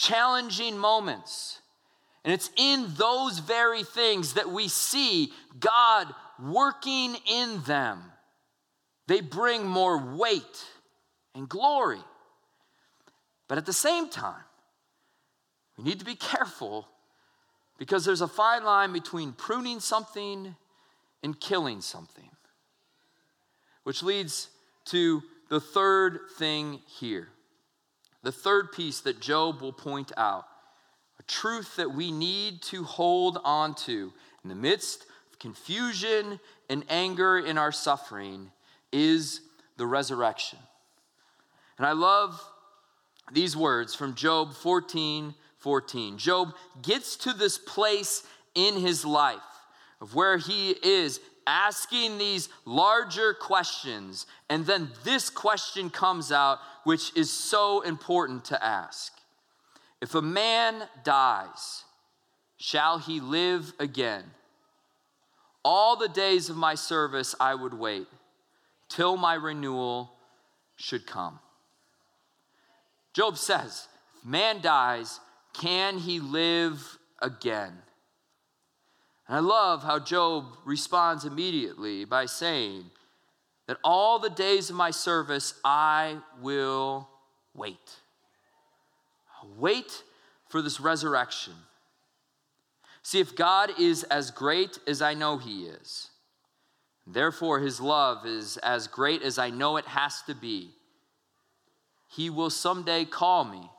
challenging 0.00 0.78
moments. 0.78 1.60
And 2.24 2.32
it's 2.32 2.50
in 2.56 2.86
those 2.96 3.38
very 3.38 3.82
things 3.82 4.34
that 4.34 4.50
we 4.50 4.68
see 4.68 5.32
God 5.58 6.12
working 6.42 7.16
in 7.30 7.62
them. 7.62 8.02
They 9.06 9.20
bring 9.20 9.66
more 9.66 10.16
weight 10.16 10.64
and 11.34 11.48
glory. 11.48 12.00
But 13.46 13.58
at 13.58 13.66
the 13.66 13.72
same 13.72 14.08
time, 14.08 14.42
we 15.76 15.84
need 15.84 15.98
to 15.98 16.04
be 16.04 16.14
careful 16.14 16.88
because 17.78 18.04
there's 18.04 18.20
a 18.20 18.28
fine 18.28 18.64
line 18.64 18.92
between 18.92 19.32
pruning 19.32 19.80
something 19.80 20.54
and 21.22 21.40
killing 21.40 21.80
something. 21.80 22.28
Which 23.82 24.02
leads 24.02 24.48
to 24.86 25.22
the 25.48 25.60
third 25.60 26.20
thing 26.36 26.80
here. 26.86 27.28
The 28.22 28.32
third 28.32 28.72
piece 28.72 29.00
that 29.00 29.20
Job 29.20 29.60
will 29.60 29.72
point 29.72 30.12
out 30.16 30.46
a 31.18 31.22
truth 31.24 31.76
that 31.76 31.92
we 31.92 32.10
need 32.10 32.62
to 32.62 32.84
hold 32.84 33.38
on 33.44 33.74
to 33.74 34.12
in 34.42 34.48
the 34.48 34.56
midst 34.56 35.06
of 35.30 35.38
confusion 35.38 36.40
and 36.68 36.84
anger 36.88 37.38
in 37.38 37.58
our 37.58 37.72
suffering 37.72 38.50
is 38.92 39.40
the 39.76 39.86
resurrection. 39.86 40.58
And 41.78 41.86
I 41.86 41.92
love 41.92 42.42
these 43.32 43.56
words 43.56 43.94
from 43.94 44.14
Job 44.14 44.54
14 44.54 45.34
14. 45.58 46.16
Job 46.16 46.54
gets 46.80 47.16
to 47.16 47.34
this 47.34 47.58
place 47.58 48.22
in 48.54 48.76
his 48.76 49.04
life 49.04 49.38
of 50.00 50.14
where 50.14 50.38
he 50.38 50.70
is 50.70 51.20
asking 51.50 52.16
these 52.16 52.48
larger 52.64 53.34
questions. 53.34 54.26
And 54.48 54.64
then 54.64 54.90
this 55.02 55.28
question 55.28 55.90
comes 55.90 56.30
out, 56.30 56.60
which 56.84 57.14
is 57.16 57.28
so 57.30 57.80
important 57.80 58.44
to 58.46 58.64
ask 58.64 59.12
If 60.00 60.14
a 60.14 60.22
man 60.22 60.88
dies, 61.02 61.84
shall 62.56 62.98
he 62.98 63.20
live 63.20 63.72
again? 63.80 64.24
All 65.64 65.96
the 65.96 66.08
days 66.08 66.48
of 66.48 66.56
my 66.56 66.76
service 66.76 67.34
I 67.40 67.54
would 67.54 67.74
wait 67.74 68.06
till 68.88 69.16
my 69.16 69.34
renewal 69.34 70.12
should 70.76 71.06
come. 71.06 71.40
Job 73.12 73.36
says, 73.36 73.88
If 74.18 74.24
man 74.24 74.60
dies, 74.62 75.18
can 75.52 75.98
he 75.98 76.20
live 76.20 76.98
again? 77.20 77.72
And 79.30 79.36
I 79.36 79.40
love 79.42 79.84
how 79.84 80.00
Job 80.00 80.56
responds 80.64 81.24
immediately 81.24 82.04
by 82.04 82.26
saying 82.26 82.86
that 83.68 83.76
all 83.84 84.18
the 84.18 84.28
days 84.28 84.70
of 84.70 84.74
my 84.74 84.90
service 84.90 85.54
I 85.64 86.16
will 86.42 87.08
wait. 87.54 87.94
Wait 89.56 90.02
for 90.48 90.60
this 90.60 90.80
resurrection. 90.80 91.52
See, 93.04 93.20
if 93.20 93.36
God 93.36 93.70
is 93.78 94.02
as 94.02 94.32
great 94.32 94.80
as 94.88 95.00
I 95.00 95.14
know 95.14 95.38
He 95.38 95.66
is, 95.66 96.08
therefore 97.06 97.60
His 97.60 97.80
love 97.80 98.26
is 98.26 98.56
as 98.56 98.88
great 98.88 99.22
as 99.22 99.38
I 99.38 99.50
know 99.50 99.76
it 99.76 99.86
has 99.86 100.22
to 100.22 100.34
be, 100.34 100.70
He 102.08 102.30
will 102.30 102.50
someday 102.50 103.04
call 103.04 103.44
me 103.44 103.70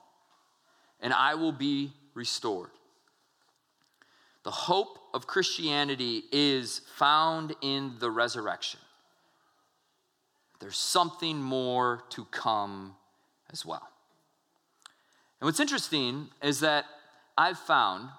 and 1.02 1.12
I 1.12 1.36
will 1.36 1.52
be 1.52 1.92
restored. 2.14 2.72
The 4.44 4.52
hope 4.52 4.98
of 5.14 5.28
Christianity 5.28 6.24
is 6.32 6.82
found 6.96 7.56
in 7.62 7.94
the 8.00 8.10
resurrection. 8.10 8.80
There's 10.60 10.78
something 10.78 11.42
more 11.42 12.04
to 12.12 12.26
come 12.26 12.96
as 13.52 13.66
well. 13.66 13.88
And 15.40 15.48
what's 15.48 15.60
interesting 15.60 16.30
is 16.44 16.60
that 16.60 16.86
I've 17.38 17.58
found 17.58 18.10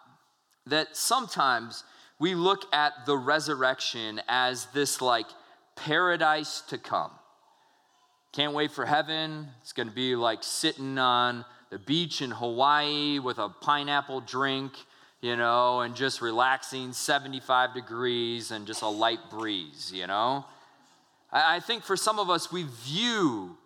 that 0.67 0.97
sometimes 0.97 1.85
we 2.19 2.35
look 2.35 2.73
at 2.73 2.93
the 3.07 3.17
resurrection 3.17 4.21
as 4.29 4.67
this 4.67 5.01
like 5.01 5.27
paradise 5.77 6.63
to 6.69 6.79
come. 6.79 7.11
Can't 8.33 8.55
wait 8.55 8.73
for 8.73 8.87
heaven. 8.87 9.49
It's 9.61 9.73
going 9.73 9.89
to 9.89 9.95
be 9.95 10.17
like 10.17 10.43
sitting 10.43 10.99
on 10.99 11.45
the 11.71 11.79
beach 11.79 12.23
in 12.23 12.31
Hawaii 12.31 13.19
with 13.19 13.39
a 13.39 13.49
pineapple 13.49 14.21
drink, 14.21 14.73
you 15.23 15.37
know, 15.37 15.81
and 15.81 15.95
just 15.95 16.21
relaxing 16.21 16.93
75 16.93 17.73
degrees 17.73 18.51
and 18.51 18.67
just 18.67 18.83
a 18.83 18.89
light 18.89 19.31
breeze, 19.31 19.93
you 19.95 20.07
know. 20.07 20.45
I 21.33 21.61
think 21.61 21.85
for 21.85 21.97
some 21.97 22.19
of 22.19 22.29
us, 22.29 22.53
we 22.53 22.65
view 22.85 23.57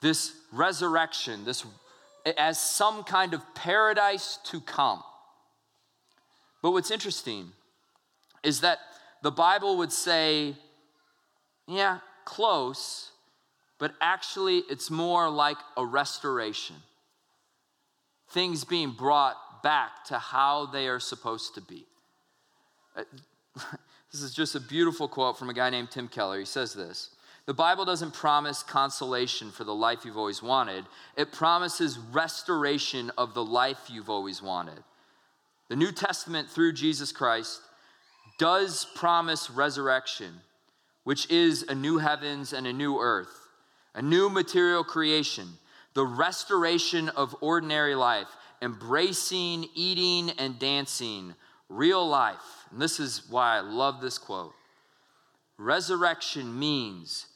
this 0.00 0.32
resurrection, 0.52 1.44
this 1.44 1.64
as 2.36 2.60
some 2.60 3.02
kind 3.02 3.34
of 3.34 3.42
paradise 3.54 4.38
to 4.44 4.60
come. 4.60 5.02
But 6.62 6.72
what's 6.72 6.90
interesting 6.90 7.48
is 8.42 8.60
that 8.60 8.78
the 9.22 9.30
Bible 9.30 9.78
would 9.78 9.92
say, 9.92 10.54
yeah, 11.66 11.98
close, 12.26 13.10
but 13.78 13.94
actually 14.00 14.58
it's 14.70 14.90
more 14.90 15.30
like 15.30 15.58
a 15.76 15.84
restoration. 15.84 16.76
Things 18.30 18.64
being 18.64 18.92
brought 18.92 19.36
back 19.64 20.04
to 20.04 20.18
how 20.18 20.66
they 20.66 20.86
are 20.86 21.00
supposed 21.00 21.54
to 21.56 21.60
be. 21.62 21.86
Uh, 22.94 23.02
this 24.12 24.20
is 24.20 24.32
just 24.32 24.54
a 24.54 24.60
beautiful 24.60 25.08
quote 25.08 25.36
from 25.36 25.50
a 25.50 25.54
guy 25.54 25.70
named 25.70 25.90
Tim 25.90 26.06
Keller. 26.06 26.38
He 26.38 26.44
says 26.44 26.72
this 26.74 27.10
The 27.46 27.54
Bible 27.54 27.84
doesn't 27.84 28.14
promise 28.14 28.62
consolation 28.62 29.50
for 29.50 29.64
the 29.64 29.74
life 29.74 30.04
you've 30.04 30.18
always 30.18 30.42
wanted, 30.42 30.84
it 31.16 31.32
promises 31.32 31.98
restoration 31.98 33.10
of 33.18 33.34
the 33.34 33.44
life 33.44 33.88
you've 33.88 34.10
always 34.10 34.40
wanted. 34.40 34.84
The 35.70 35.76
New 35.76 35.92
Testament, 35.92 36.50
through 36.50 36.74
Jesus 36.74 37.10
Christ, 37.10 37.60
does 38.38 38.86
promise 38.94 39.48
resurrection, 39.50 40.34
which 41.04 41.30
is 41.30 41.62
a 41.62 41.74
new 41.74 41.96
heavens 41.98 42.52
and 42.52 42.66
a 42.66 42.72
new 42.72 42.98
earth, 42.98 43.48
a 43.94 44.02
new 44.02 44.28
material 44.28 44.84
creation, 44.84 45.48
the 45.94 46.04
restoration 46.04 47.08
of 47.10 47.34
ordinary 47.40 47.94
life, 47.94 48.28
embracing, 48.62 49.66
eating, 49.74 50.30
and 50.38 50.58
dancing, 50.58 51.34
real 51.68 52.06
life. 52.06 52.66
And 52.70 52.80
this 52.80 53.00
is 53.00 53.22
why 53.28 53.56
I 53.56 53.60
love 53.60 54.00
this 54.00 54.18
quote. 54.18 54.54
Resurrection 55.56 56.58
means 56.58 57.26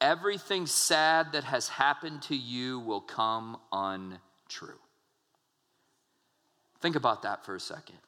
everything 0.00 0.66
sad 0.66 1.32
that 1.32 1.44
has 1.44 1.68
happened 1.68 2.22
to 2.22 2.36
you 2.36 2.80
will 2.80 3.00
come 3.00 3.56
untrue. 3.72 4.78
Think 6.80 6.96
about 6.96 7.22
that 7.22 7.44
for 7.44 7.54
a 7.54 7.60
second. 7.60 7.98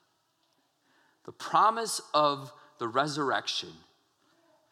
The 1.24 1.33
promise 1.33 2.00
of 2.12 2.53
the 2.79 2.88
resurrection 2.88 3.70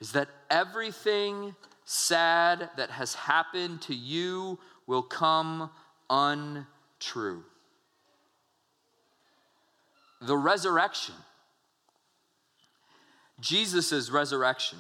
is 0.01 0.13
that 0.13 0.29
everything 0.51 1.55
sad 1.85 2.69
that 2.77 2.91
has 2.91 3.15
happened 3.15 3.81
to 3.83 3.95
you 3.95 4.59
will 4.87 5.03
come 5.03 5.71
untrue. 6.11 7.45
The 10.23 10.37
resurrection, 10.37 11.15
Jesus' 13.41 14.11
resurrection, 14.11 14.79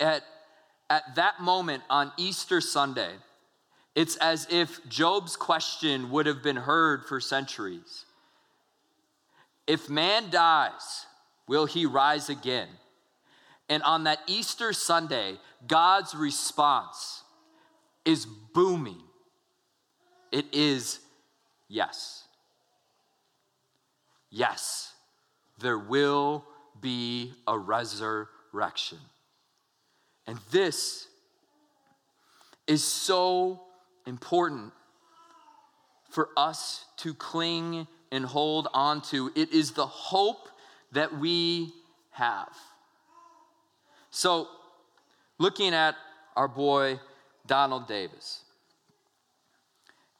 at, 0.00 0.22
at 0.90 1.14
that 1.14 1.40
moment 1.40 1.82
on 1.88 2.12
Easter 2.16 2.60
Sunday, 2.60 3.12
it's 3.94 4.16
as 4.16 4.48
if 4.50 4.86
Job's 4.88 5.36
question 5.36 6.10
would 6.10 6.26
have 6.26 6.42
been 6.42 6.56
heard 6.56 7.04
for 7.04 7.20
centuries. 7.20 8.04
If 9.66 9.88
man 9.88 10.30
dies, 10.30 11.06
will 11.46 11.66
he 11.66 11.86
rise 11.86 12.28
again? 12.28 12.68
And 13.68 13.82
on 13.84 14.04
that 14.04 14.18
Easter 14.26 14.72
Sunday, 14.72 15.38
God's 15.66 16.14
response 16.14 17.22
is 18.04 18.26
booming. 18.26 19.00
It 20.32 20.46
is 20.52 20.98
yes. 21.68 22.23
Yes, 24.36 24.92
there 25.60 25.78
will 25.78 26.44
be 26.80 27.34
a 27.46 27.56
resurrection. 27.56 28.98
And 30.26 30.40
this 30.50 31.06
is 32.66 32.82
so 32.82 33.60
important 34.08 34.72
for 36.10 36.30
us 36.36 36.84
to 36.96 37.14
cling 37.14 37.86
and 38.10 38.24
hold 38.24 38.66
on 38.74 39.02
to. 39.02 39.30
It 39.36 39.52
is 39.52 39.70
the 39.70 39.86
hope 39.86 40.48
that 40.90 41.16
we 41.16 41.72
have. 42.10 42.56
So, 44.10 44.48
looking 45.38 45.74
at 45.74 45.94
our 46.34 46.48
boy 46.48 46.98
Donald 47.46 47.86
Davis 47.86 48.40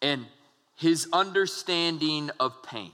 and 0.01 0.27
his 0.77 1.09
understanding 1.13 2.31
of 2.39 2.63
pain, 2.63 2.93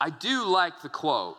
I 0.00 0.10
do 0.10 0.44
like 0.46 0.82
the 0.82 0.88
quote 0.88 1.36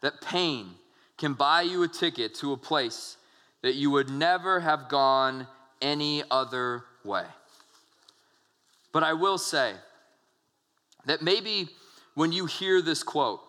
that 0.00 0.20
pain 0.20 0.70
can 1.18 1.34
buy 1.34 1.62
you 1.62 1.82
a 1.82 1.88
ticket 1.88 2.34
to 2.36 2.52
a 2.52 2.56
place 2.56 3.16
that 3.62 3.74
you 3.74 3.90
would 3.90 4.10
never 4.10 4.60
have 4.60 4.88
gone 4.88 5.46
any 5.82 6.22
other 6.30 6.84
way. 7.04 7.24
But 8.92 9.02
I 9.02 9.12
will 9.12 9.38
say 9.38 9.74
that 11.06 11.22
maybe 11.22 11.68
when 12.14 12.32
you 12.32 12.46
hear 12.46 12.82
this 12.82 13.02
quote, 13.02 13.40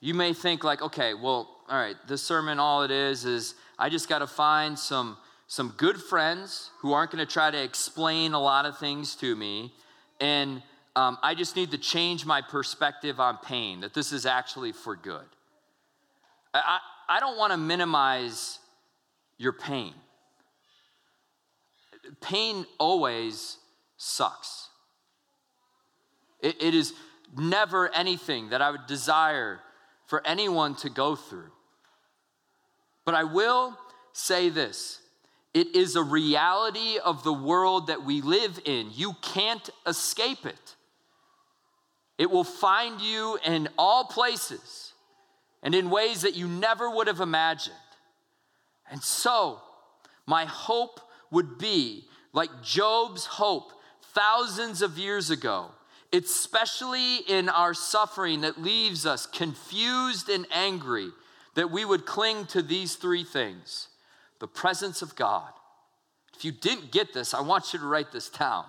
you 0.00 0.14
may 0.14 0.32
think 0.32 0.64
like, 0.64 0.82
okay, 0.82 1.14
well, 1.14 1.56
all 1.68 1.78
right, 1.78 1.96
this 2.08 2.22
sermon, 2.22 2.58
all 2.58 2.82
it 2.82 2.90
is, 2.90 3.24
is 3.24 3.54
I 3.78 3.88
just 3.88 4.08
got 4.08 4.18
to 4.18 4.26
find 4.26 4.78
some, 4.78 5.16
some 5.46 5.74
good 5.76 6.00
friends 6.00 6.70
who 6.80 6.92
aren't 6.92 7.12
going 7.12 7.24
to 7.24 7.32
try 7.32 7.50
to 7.50 7.62
explain 7.62 8.32
a 8.32 8.40
lot 8.40 8.66
of 8.66 8.78
things 8.78 9.14
to 9.16 9.36
me. 9.36 9.72
And 10.20 10.62
um, 10.96 11.18
I 11.22 11.34
just 11.34 11.56
need 11.56 11.70
to 11.70 11.78
change 11.78 12.26
my 12.26 12.42
perspective 12.42 13.20
on 13.20 13.38
pain, 13.38 13.80
that 13.80 13.94
this 13.94 14.12
is 14.12 14.26
actually 14.26 14.72
for 14.72 14.96
good. 14.96 15.24
I, 16.52 16.78
I 17.08 17.20
don't 17.20 17.38
want 17.38 17.52
to 17.52 17.56
minimize 17.56 18.58
your 19.38 19.52
pain. 19.52 19.94
Pain 22.20 22.66
always 22.78 23.56
sucks. 23.96 24.68
It, 26.40 26.60
it 26.60 26.74
is 26.74 26.92
never 27.38 27.94
anything 27.94 28.50
that 28.50 28.60
I 28.60 28.70
would 28.70 28.86
desire 28.86 29.60
for 30.06 30.26
anyone 30.26 30.74
to 30.76 30.90
go 30.90 31.14
through. 31.14 31.52
But 33.04 33.14
I 33.14 33.24
will 33.24 33.78
say 34.12 34.48
this 34.48 35.00
it 35.52 35.74
is 35.74 35.96
a 35.96 36.02
reality 36.02 36.98
of 37.04 37.24
the 37.24 37.32
world 37.32 37.88
that 37.88 38.04
we 38.04 38.20
live 38.20 38.60
in. 38.64 38.90
You 38.92 39.14
can't 39.20 39.68
escape 39.86 40.46
it. 40.46 40.76
It 42.20 42.30
will 42.30 42.44
find 42.44 43.00
you 43.00 43.38
in 43.46 43.70
all 43.78 44.04
places 44.04 44.92
and 45.62 45.74
in 45.74 45.88
ways 45.88 46.20
that 46.20 46.36
you 46.36 46.46
never 46.48 46.90
would 46.90 47.06
have 47.06 47.20
imagined. 47.20 47.74
And 48.90 49.02
so, 49.02 49.62
my 50.26 50.44
hope 50.44 51.00
would 51.30 51.56
be 51.56 52.04
like 52.34 52.50
Job's 52.62 53.24
hope 53.24 53.72
thousands 54.14 54.82
of 54.82 54.98
years 54.98 55.30
ago, 55.30 55.70
especially 56.12 57.20
in 57.26 57.48
our 57.48 57.72
suffering 57.72 58.42
that 58.42 58.60
leaves 58.60 59.06
us 59.06 59.24
confused 59.24 60.28
and 60.28 60.46
angry, 60.52 61.08
that 61.54 61.70
we 61.70 61.86
would 61.86 62.04
cling 62.04 62.44
to 62.48 62.60
these 62.60 62.96
three 62.96 63.24
things 63.24 63.88
the 64.40 64.46
presence 64.46 65.00
of 65.00 65.16
God. 65.16 65.48
If 66.36 66.44
you 66.44 66.52
didn't 66.52 66.92
get 66.92 67.14
this, 67.14 67.32
I 67.32 67.40
want 67.40 67.72
you 67.72 67.78
to 67.78 67.86
write 67.86 68.12
this 68.12 68.28
down 68.28 68.66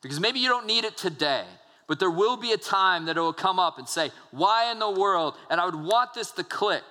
because 0.00 0.18
maybe 0.18 0.38
you 0.38 0.48
don't 0.48 0.66
need 0.66 0.84
it 0.84 0.96
today. 0.96 1.44
But 1.86 2.00
there 2.00 2.10
will 2.10 2.36
be 2.36 2.52
a 2.52 2.56
time 2.56 3.06
that 3.06 3.16
it 3.16 3.20
will 3.20 3.32
come 3.32 3.58
up 3.58 3.78
and 3.78 3.88
say, 3.88 4.10
Why 4.30 4.70
in 4.70 4.78
the 4.78 4.90
world? 4.90 5.34
And 5.50 5.60
I 5.60 5.66
would 5.66 5.74
want 5.74 6.14
this 6.14 6.30
to 6.32 6.44
click 6.44 6.84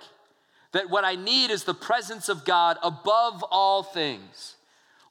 that 0.73 0.89
what 0.89 1.05
I 1.05 1.15
need 1.15 1.51
is 1.51 1.63
the 1.63 1.73
presence 1.73 2.29
of 2.29 2.45
God 2.45 2.77
above 2.83 3.43
all 3.49 3.83
things. 3.83 4.55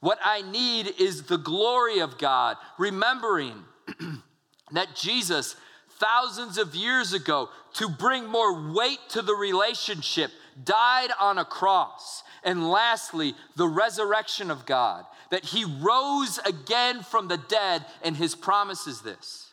What 0.01 0.19
I 0.23 0.43
need 0.43 0.95
is 0.99 1.23
the 1.23 1.39
glory 1.39 2.01
of 2.01 2.19
God, 2.19 2.57
remembering 2.79 3.55
that 4.73 4.97
Jesus, 4.97 5.55
thousands 6.01 6.59
of 6.59 6.75
years 6.75 7.13
ago, 7.13 7.49
to 7.75 7.89
bring 7.89 8.27
more 8.27 8.73
weight 8.73 8.99
to 9.11 9.23
the 9.23 9.35
relationship, 9.35 10.33
died 10.63 11.11
on 11.21 11.39
a 11.39 11.45
cross. 11.45 12.25
And 12.43 12.69
lastly, 12.69 13.35
the 13.55 13.69
resurrection 13.69 14.51
of 14.51 14.67
God, 14.67 15.05
that 15.31 15.45
he 15.45 15.65
rose 15.65 16.39
again 16.45 17.05
from 17.05 17.29
the 17.29 17.39
dead, 17.39 17.87
and 18.03 18.17
his 18.17 18.35
promise 18.35 18.89
is 18.89 19.03
this 19.03 19.52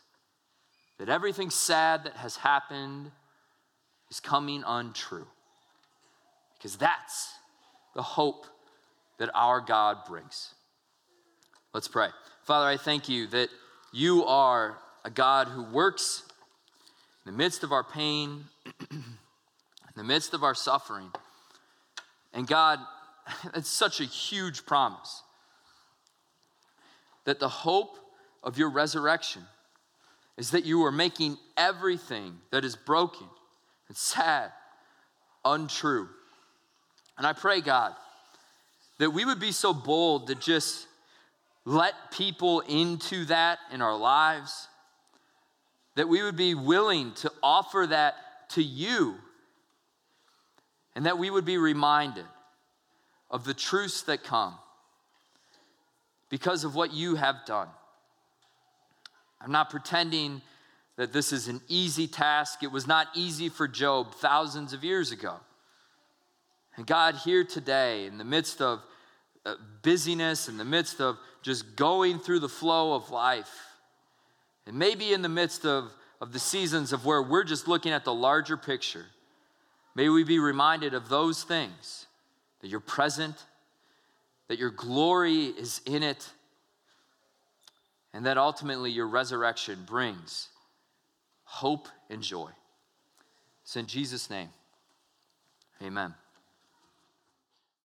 that 0.99 1.09
everything 1.09 1.49
sad 1.49 2.03
that 2.03 2.17
has 2.17 2.35
happened 2.35 3.09
is 4.11 4.19
coming 4.19 4.63
untrue. 4.67 5.25
Because 6.57 6.75
that's 6.75 7.33
the 7.95 8.01
hope 8.01 8.45
that 9.17 9.29
our 9.33 9.61
God 9.61 9.97
brings. 10.07 10.53
Let's 11.73 11.87
pray. 11.87 12.09
Father, 12.43 12.67
I 12.67 12.77
thank 12.77 13.07
you 13.07 13.27
that 13.27 13.49
you 13.93 14.25
are 14.25 14.77
a 15.05 15.09
God 15.09 15.47
who 15.47 15.63
works 15.63 16.23
in 17.25 17.31
the 17.31 17.37
midst 17.37 17.63
of 17.63 17.71
our 17.71 17.83
pain, 17.83 18.43
in 18.91 19.03
the 19.95 20.03
midst 20.03 20.33
of 20.33 20.43
our 20.43 20.55
suffering. 20.55 21.09
And 22.33 22.45
God, 22.45 22.79
it's 23.55 23.69
such 23.69 24.01
a 24.01 24.05
huge 24.05 24.65
promise 24.65 25.23
that 27.23 27.39
the 27.39 27.49
hope 27.49 27.97
of 28.43 28.57
your 28.57 28.69
resurrection 28.69 29.43
is 30.39 30.51
that 30.51 30.65
you 30.65 30.85
are 30.85 30.91
making 30.91 31.37
everything 31.57 32.37
that 32.49 32.63
is 32.63 32.77
broken 32.77 33.27
and 33.89 33.97
sad 33.97 34.51
untrue. 35.43 36.07
And 37.17 37.27
I 37.27 37.33
pray, 37.33 37.59
God, 37.59 37.93
that 38.99 39.11
we 39.11 39.25
would 39.25 39.41
be 39.41 39.51
so 39.51 39.73
bold 39.73 40.27
to 40.27 40.35
just 40.35 40.87
let 41.65 41.93
people 42.13 42.61
into 42.61 43.25
that 43.25 43.59
in 43.73 43.81
our 43.81 43.97
lives, 43.97 44.69
that 45.95 46.07
we 46.07 46.23
would 46.23 46.37
be 46.37 46.55
willing 46.55 47.13
to 47.15 47.29
offer 47.43 47.85
that 47.89 48.15
to 48.51 48.63
you, 48.63 49.15
and 50.95 51.05
that 51.05 51.17
we 51.17 51.29
would 51.29 51.45
be 51.45 51.57
reminded 51.57 52.25
of 53.29 53.43
the 53.43 53.53
truths 53.53 54.03
that 54.03 54.23
come 54.23 54.55
because 56.29 56.63
of 56.63 56.75
what 56.75 56.93
you 56.93 57.15
have 57.15 57.45
done. 57.45 57.67
I'm 59.41 59.51
not 59.51 59.69
pretending 59.69 60.41
that 60.97 61.13
this 61.13 61.31
is 61.31 61.47
an 61.47 61.61
easy 61.67 62.07
task. 62.07 62.61
It 62.61 62.71
was 62.71 62.85
not 62.85 63.07
easy 63.15 63.47
for 63.47 63.67
Job 63.67 64.15
thousands 64.15 64.73
of 64.73 64.83
years 64.83 65.11
ago. 65.11 65.35
And 66.75 66.85
God, 66.85 67.15
here 67.15 67.43
today, 67.43 68.05
in 68.05 68.17
the 68.17 68.23
midst 68.23 68.61
of 68.61 68.81
uh, 69.45 69.55
busyness, 69.81 70.49
in 70.49 70.57
the 70.57 70.65
midst 70.65 70.99
of 70.99 71.17
just 71.41 71.75
going 71.75 72.19
through 72.19 72.39
the 72.39 72.49
flow 72.49 72.93
of 72.93 73.11
life, 73.11 73.49
and 74.65 74.77
maybe 74.77 75.13
in 75.13 75.21
the 75.21 75.29
midst 75.29 75.65
of, 75.65 75.91
of 76.21 76.33
the 76.33 76.39
seasons 76.39 76.91
of 76.91 77.05
where 77.05 77.21
we're 77.21 77.43
just 77.43 77.67
looking 77.67 77.91
at 77.91 78.03
the 78.03 78.13
larger 78.13 78.57
picture, 78.57 79.05
may 79.95 80.09
we 80.09 80.23
be 80.23 80.37
reminded 80.39 80.93
of 80.93 81.09
those 81.09 81.43
things 81.43 82.07
that 82.61 82.67
you're 82.67 82.79
present, 82.79 83.35
that 84.49 84.59
your 84.59 84.69
glory 84.69 85.45
is 85.45 85.81
in 85.85 86.03
it, 86.03 86.29
and 88.13 88.25
that 88.25 88.37
ultimately 88.37 88.91
your 88.91 89.07
resurrection 89.07 89.79
brings 89.85 90.49
hope 91.43 91.87
and 92.09 92.21
joy. 92.21 92.49
It's 93.63 93.75
in 93.75 93.85
Jesus' 93.85 94.29
name. 94.29 94.49
Amen. 95.81 96.13